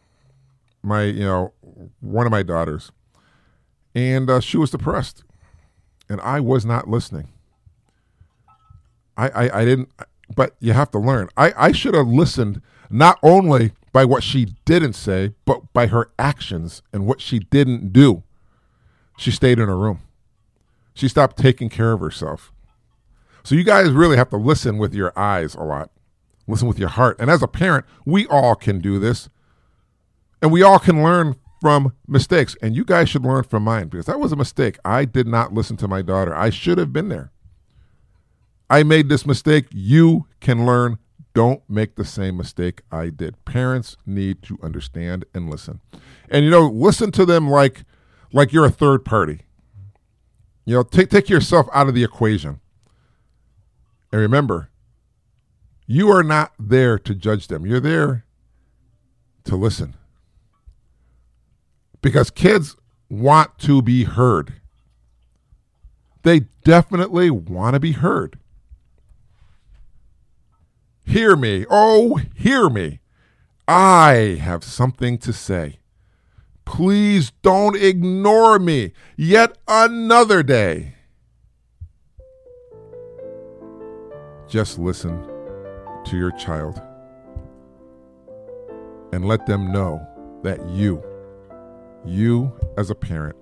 My 0.82 1.04
you 1.04 1.24
know 1.24 1.52
one 2.00 2.26
of 2.26 2.32
my 2.32 2.42
daughters 2.42 2.90
and 3.98 4.30
uh, 4.30 4.40
she 4.40 4.56
was 4.56 4.70
depressed, 4.70 5.24
and 6.08 6.20
I 6.20 6.38
was 6.38 6.64
not 6.64 6.88
listening. 6.88 7.28
I, 9.16 9.28
I, 9.28 9.60
I 9.60 9.64
didn't, 9.64 9.90
but 10.34 10.54
you 10.60 10.72
have 10.72 10.92
to 10.92 10.98
learn. 10.98 11.28
I, 11.36 11.52
I 11.56 11.72
should 11.72 11.94
have 11.94 12.06
listened 12.06 12.62
not 12.88 13.18
only 13.24 13.72
by 13.92 14.04
what 14.04 14.22
she 14.22 14.54
didn't 14.64 14.92
say, 14.92 15.34
but 15.44 15.72
by 15.72 15.88
her 15.88 16.10
actions 16.18 16.82
and 16.92 17.06
what 17.06 17.20
she 17.20 17.40
didn't 17.40 17.92
do. 17.92 18.22
She 19.16 19.32
stayed 19.32 19.58
in 19.58 19.66
her 19.66 19.76
room. 19.76 20.00
She 20.94 21.08
stopped 21.08 21.36
taking 21.36 21.68
care 21.68 21.92
of 21.92 22.00
herself. 22.00 22.52
So 23.42 23.56
you 23.56 23.64
guys 23.64 23.90
really 23.90 24.16
have 24.16 24.30
to 24.30 24.36
listen 24.36 24.78
with 24.78 24.94
your 24.94 25.12
eyes 25.18 25.56
a 25.56 25.62
lot. 25.62 25.90
Listen 26.46 26.68
with 26.68 26.78
your 26.78 26.88
heart. 26.88 27.16
And 27.18 27.28
as 27.28 27.42
a 27.42 27.48
parent, 27.48 27.84
we 28.04 28.26
all 28.28 28.54
can 28.54 28.80
do 28.80 29.00
this. 29.00 29.28
And 30.40 30.52
we 30.52 30.62
all 30.62 30.78
can 30.78 31.02
learn 31.02 31.36
from 31.60 31.92
mistakes. 32.06 32.56
And 32.62 32.76
you 32.76 32.84
guys 32.84 33.08
should 33.08 33.24
learn 33.24 33.44
from 33.44 33.64
mine 33.64 33.88
because 33.88 34.06
that 34.06 34.20
was 34.20 34.32
a 34.32 34.36
mistake. 34.36 34.78
I 34.84 35.04
did 35.04 35.26
not 35.26 35.52
listen 35.52 35.76
to 35.78 35.88
my 35.88 36.02
daughter. 36.02 36.34
I 36.34 36.50
should 36.50 36.78
have 36.78 36.92
been 36.92 37.08
there. 37.08 37.32
I 38.70 38.82
made 38.82 39.08
this 39.08 39.26
mistake. 39.26 39.66
You 39.72 40.26
can 40.40 40.66
learn. 40.66 40.98
Don't 41.34 41.62
make 41.68 41.94
the 41.94 42.04
same 42.04 42.36
mistake 42.36 42.82
I 42.90 43.10
did. 43.10 43.44
Parents 43.44 43.96
need 44.04 44.42
to 44.42 44.58
understand 44.62 45.24
and 45.34 45.48
listen. 45.48 45.80
And 46.28 46.44
you 46.44 46.50
know, 46.50 46.66
listen 46.68 47.12
to 47.12 47.24
them 47.24 47.48
like 47.48 47.84
like 48.32 48.52
you're 48.52 48.64
a 48.64 48.70
third 48.70 49.04
party. 49.04 49.42
You 50.64 50.74
know, 50.74 50.82
take 50.82 51.10
take 51.10 51.28
yourself 51.28 51.68
out 51.72 51.88
of 51.88 51.94
the 51.94 52.02
equation. 52.02 52.60
And 54.10 54.20
remember, 54.20 54.70
you 55.86 56.10
are 56.10 56.22
not 56.22 56.52
there 56.58 56.98
to 56.98 57.14
judge 57.14 57.46
them. 57.48 57.64
You're 57.64 57.80
there 57.80 58.24
to 59.44 59.54
listen 59.56 59.94
because 62.02 62.30
kids 62.30 62.76
want 63.08 63.58
to 63.58 63.82
be 63.82 64.04
heard. 64.04 64.54
They 66.22 66.40
definitely 66.64 67.30
want 67.30 67.74
to 67.74 67.80
be 67.80 67.92
heard. 67.92 68.38
Hear 71.04 71.36
me, 71.36 71.64
oh, 71.70 72.20
hear 72.34 72.68
me. 72.68 73.00
I 73.66 74.38
have 74.40 74.62
something 74.62 75.18
to 75.18 75.32
say. 75.32 75.78
Please 76.64 77.32
don't 77.42 77.76
ignore 77.76 78.58
me 78.58 78.92
yet 79.16 79.56
another 79.66 80.42
day. 80.42 80.94
Just 84.48 84.78
listen 84.78 85.26
to 86.04 86.16
your 86.16 86.30
child 86.32 86.80
and 89.12 89.24
let 89.24 89.46
them 89.46 89.72
know 89.72 90.06
that 90.42 90.66
you 90.68 91.02
you 92.04 92.52
as 92.76 92.90
a 92.90 92.94
parent 92.94 93.36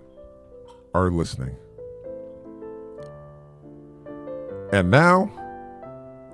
are 0.94 1.10
listening. 1.10 1.56
And 4.72 4.90
now 4.90 5.30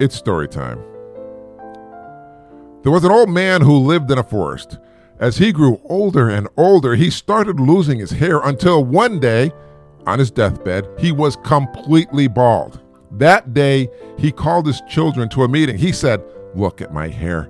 it's 0.00 0.16
story 0.16 0.48
time. 0.48 0.82
There 2.82 2.92
was 2.92 3.04
an 3.04 3.12
old 3.12 3.30
man 3.30 3.60
who 3.60 3.76
lived 3.78 4.10
in 4.10 4.18
a 4.18 4.24
forest. 4.24 4.78
As 5.20 5.36
he 5.36 5.52
grew 5.52 5.80
older 5.84 6.28
and 6.28 6.48
older, 6.56 6.96
he 6.96 7.10
started 7.10 7.60
losing 7.60 8.00
his 8.00 8.10
hair 8.10 8.40
until 8.40 8.84
one 8.84 9.20
day, 9.20 9.52
on 10.06 10.18
his 10.18 10.32
deathbed, 10.32 10.88
he 10.98 11.12
was 11.12 11.36
completely 11.36 12.26
bald. 12.26 12.80
That 13.12 13.54
day, 13.54 13.88
he 14.18 14.32
called 14.32 14.66
his 14.66 14.82
children 14.88 15.28
to 15.28 15.44
a 15.44 15.48
meeting. 15.48 15.78
He 15.78 15.92
said, 15.92 16.24
Look 16.54 16.80
at 16.80 16.92
my 16.92 17.08
hair. 17.08 17.48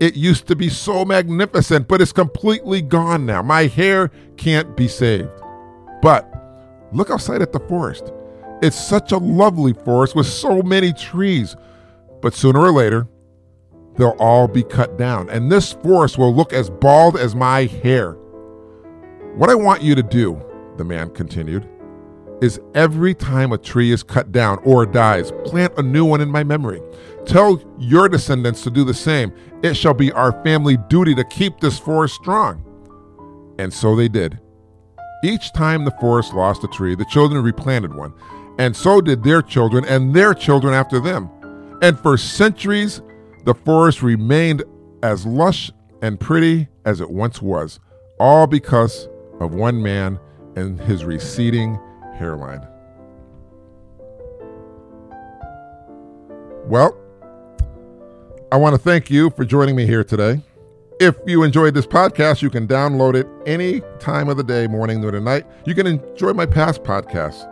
It 0.00 0.16
used 0.16 0.46
to 0.46 0.54
be 0.54 0.68
so 0.68 1.04
magnificent, 1.04 1.88
but 1.88 2.00
it's 2.00 2.12
completely 2.12 2.82
gone 2.82 3.26
now. 3.26 3.42
My 3.42 3.66
hair 3.66 4.10
can't 4.36 4.76
be 4.76 4.86
saved. 4.86 5.30
But 6.00 6.32
look 6.92 7.10
outside 7.10 7.42
at 7.42 7.52
the 7.52 7.60
forest. 7.60 8.12
It's 8.62 8.78
such 8.78 9.10
a 9.10 9.18
lovely 9.18 9.72
forest 9.72 10.14
with 10.14 10.26
so 10.26 10.62
many 10.62 10.92
trees. 10.92 11.56
But 12.22 12.34
sooner 12.34 12.60
or 12.60 12.70
later, 12.70 13.08
they'll 13.96 14.16
all 14.20 14.46
be 14.46 14.62
cut 14.62 14.96
down, 14.98 15.28
and 15.30 15.50
this 15.50 15.72
forest 15.72 16.18
will 16.18 16.34
look 16.34 16.52
as 16.52 16.70
bald 16.70 17.16
as 17.16 17.34
my 17.34 17.64
hair. 17.64 18.12
What 19.34 19.50
I 19.50 19.54
want 19.56 19.82
you 19.82 19.94
to 19.96 20.02
do, 20.02 20.40
the 20.76 20.84
man 20.84 21.10
continued, 21.10 21.68
is 22.40 22.60
every 22.74 23.14
time 23.14 23.52
a 23.52 23.58
tree 23.58 23.90
is 23.90 24.04
cut 24.04 24.30
down 24.30 24.58
or 24.64 24.86
dies, 24.86 25.32
plant 25.44 25.76
a 25.76 25.82
new 25.82 26.04
one 26.04 26.20
in 26.20 26.30
my 26.30 26.44
memory. 26.44 26.80
Tell 27.28 27.62
your 27.78 28.08
descendants 28.08 28.62
to 28.62 28.70
do 28.70 28.84
the 28.84 28.94
same. 28.94 29.34
It 29.62 29.74
shall 29.74 29.92
be 29.92 30.10
our 30.12 30.32
family 30.42 30.78
duty 30.88 31.14
to 31.14 31.24
keep 31.24 31.60
this 31.60 31.78
forest 31.78 32.14
strong. 32.14 32.64
And 33.58 33.72
so 33.72 33.94
they 33.94 34.08
did. 34.08 34.40
Each 35.22 35.52
time 35.52 35.84
the 35.84 35.90
forest 36.00 36.32
lost 36.32 36.64
a 36.64 36.68
tree, 36.68 36.94
the 36.94 37.04
children 37.04 37.44
replanted 37.44 37.94
one, 37.94 38.14
and 38.58 38.74
so 38.74 39.02
did 39.02 39.22
their 39.22 39.42
children 39.42 39.84
and 39.84 40.14
their 40.14 40.32
children 40.32 40.72
after 40.72 41.00
them. 41.00 41.28
And 41.82 41.98
for 41.98 42.16
centuries, 42.16 43.02
the 43.44 43.54
forest 43.54 44.02
remained 44.02 44.62
as 45.02 45.26
lush 45.26 45.70
and 46.00 46.18
pretty 46.18 46.68
as 46.86 47.02
it 47.02 47.10
once 47.10 47.42
was, 47.42 47.78
all 48.18 48.46
because 48.46 49.06
of 49.38 49.52
one 49.52 49.82
man 49.82 50.18
and 50.56 50.80
his 50.80 51.04
receding 51.04 51.78
hairline. 52.16 52.66
Well, 56.64 56.96
I 58.50 58.56
want 58.56 58.74
to 58.74 58.78
thank 58.78 59.10
you 59.10 59.28
for 59.30 59.44
joining 59.44 59.76
me 59.76 59.84
here 59.84 60.02
today. 60.02 60.42
If 61.00 61.16
you 61.26 61.42
enjoyed 61.42 61.74
this 61.74 61.86
podcast, 61.86 62.40
you 62.40 62.48
can 62.48 62.66
download 62.66 63.14
it 63.14 63.26
any 63.46 63.82
time 64.00 64.28
of 64.28 64.36
the 64.36 64.42
day, 64.42 64.66
morning, 64.66 65.00
noon, 65.00 65.14
and 65.14 65.24
night. 65.24 65.46
You 65.66 65.74
can 65.74 65.86
enjoy 65.86 66.32
my 66.32 66.46
past 66.46 66.82
podcasts. 66.82 67.46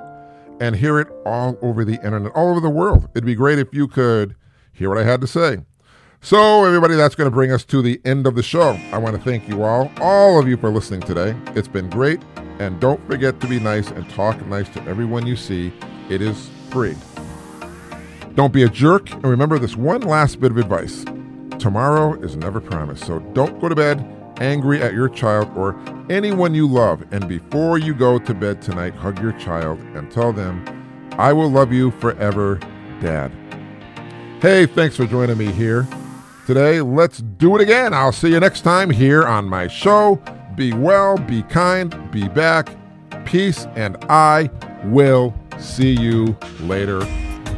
and 0.59 0.75
hear 0.75 0.99
it 0.99 1.09
all 1.27 1.59
over 1.61 1.85
the 1.85 1.97
internet, 1.97 2.33
all 2.35 2.49
over 2.51 2.61
the 2.61 2.71
world. 2.71 3.11
It'd 3.15 3.27
be 3.27 3.35
great 3.35 3.59
if 3.59 3.75
you 3.75 3.87
could 3.87 4.35
hear 4.73 4.89
what 4.89 4.97
I 4.97 5.05
had 5.05 5.21
to 5.21 5.27
say. 5.27 5.59
So, 6.23 6.65
everybody, 6.65 6.95
that's 6.95 7.15
going 7.15 7.31
to 7.31 7.35
bring 7.35 7.53
us 7.53 7.63
to 7.67 7.83
the 7.83 8.01
end 8.07 8.27
of 8.27 8.37
the 8.37 8.43
show. 8.43 8.71
I 8.91 8.97
want 8.97 9.15
to 9.17 9.23
thank 9.23 9.47
you 9.51 9.65
all, 9.65 9.93
all 9.99 10.41
of 10.41 10.49
you, 10.49 10.57
for 10.57 10.71
listening 10.71 11.03
today. 11.03 11.37
It's 11.49 11.69
been 11.69 11.91
great. 11.91 12.23
And 12.59 12.81
don't 12.81 13.07
forget 13.07 13.39
to 13.43 13.47
be 13.47 13.61
nice 13.61 13.91
and 13.91 14.09
talk 14.09 14.41
nice 14.47 14.67
to 14.71 14.83
everyone 14.85 15.27
you 15.27 15.37
see. 15.37 15.75
It 16.09 16.23
is 16.23 16.49
free. 16.71 16.97
Don't 18.37 18.53
be 18.53 18.63
a 18.63 18.69
jerk. 18.69 19.11
And 19.11 19.25
remember 19.25 19.59
this 19.59 19.77
one 19.77 20.03
last 20.03 20.41
bit 20.41 20.53
of 20.53 20.59
advice 20.59 21.05
tomorrow 21.59 22.15
is 22.23 22.37
never 22.37 22.61
promised. 22.61 23.07
So 23.07 23.19
don't 23.33 23.59
go 23.61 23.69
to 23.69 23.75
bed 23.75 24.07
angry 24.39 24.83
at 24.83 24.93
your 24.93 25.09
child 25.09 25.49
or 25.57 25.75
anyone 26.11 26.55
you 26.55 26.69
love. 26.69 27.03
And 27.13 27.29
before 27.29 27.79
you 27.79 27.95
go 27.95 28.19
to 28.19 28.35
bed 28.35 28.61
tonight, 28.61 28.95
hug 28.95 29.21
your 29.21 29.33
child 29.33 29.81
and 29.95 30.11
tell 30.11 30.33
them, 30.33 30.65
I 31.13 31.33
will 31.33 31.51
love 31.51 31.73
you 31.73 31.91
forever, 31.93 32.61
Dad. 33.01 33.33
Hey, 34.41 34.67
thanks 34.67 34.97
for 34.97 35.07
joining 35.07 35.39
me 35.39 35.51
here 35.51 35.89
today. 36.47 36.83
Let's 36.83 37.19
do 37.19 37.57
it 37.57 37.63
again. 37.63 37.95
I'll 37.95 38.13
see 38.13 38.29
you 38.29 38.41
next 38.41 38.61
time 38.61 38.91
here 38.91 39.27
on 39.27 39.47
my 39.47 39.67
show. 39.67 40.23
Be 40.55 40.75
well, 40.75 41.17
be 41.17 41.43
kind, 41.45 42.11
be 42.11 42.29
back. 42.29 42.69
Peace, 43.25 43.67
and 43.75 43.97
I 44.11 44.51
will 44.85 45.35
see 45.59 45.93
you 45.93 46.37
later. 46.61 47.01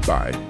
Bye. 0.07 0.47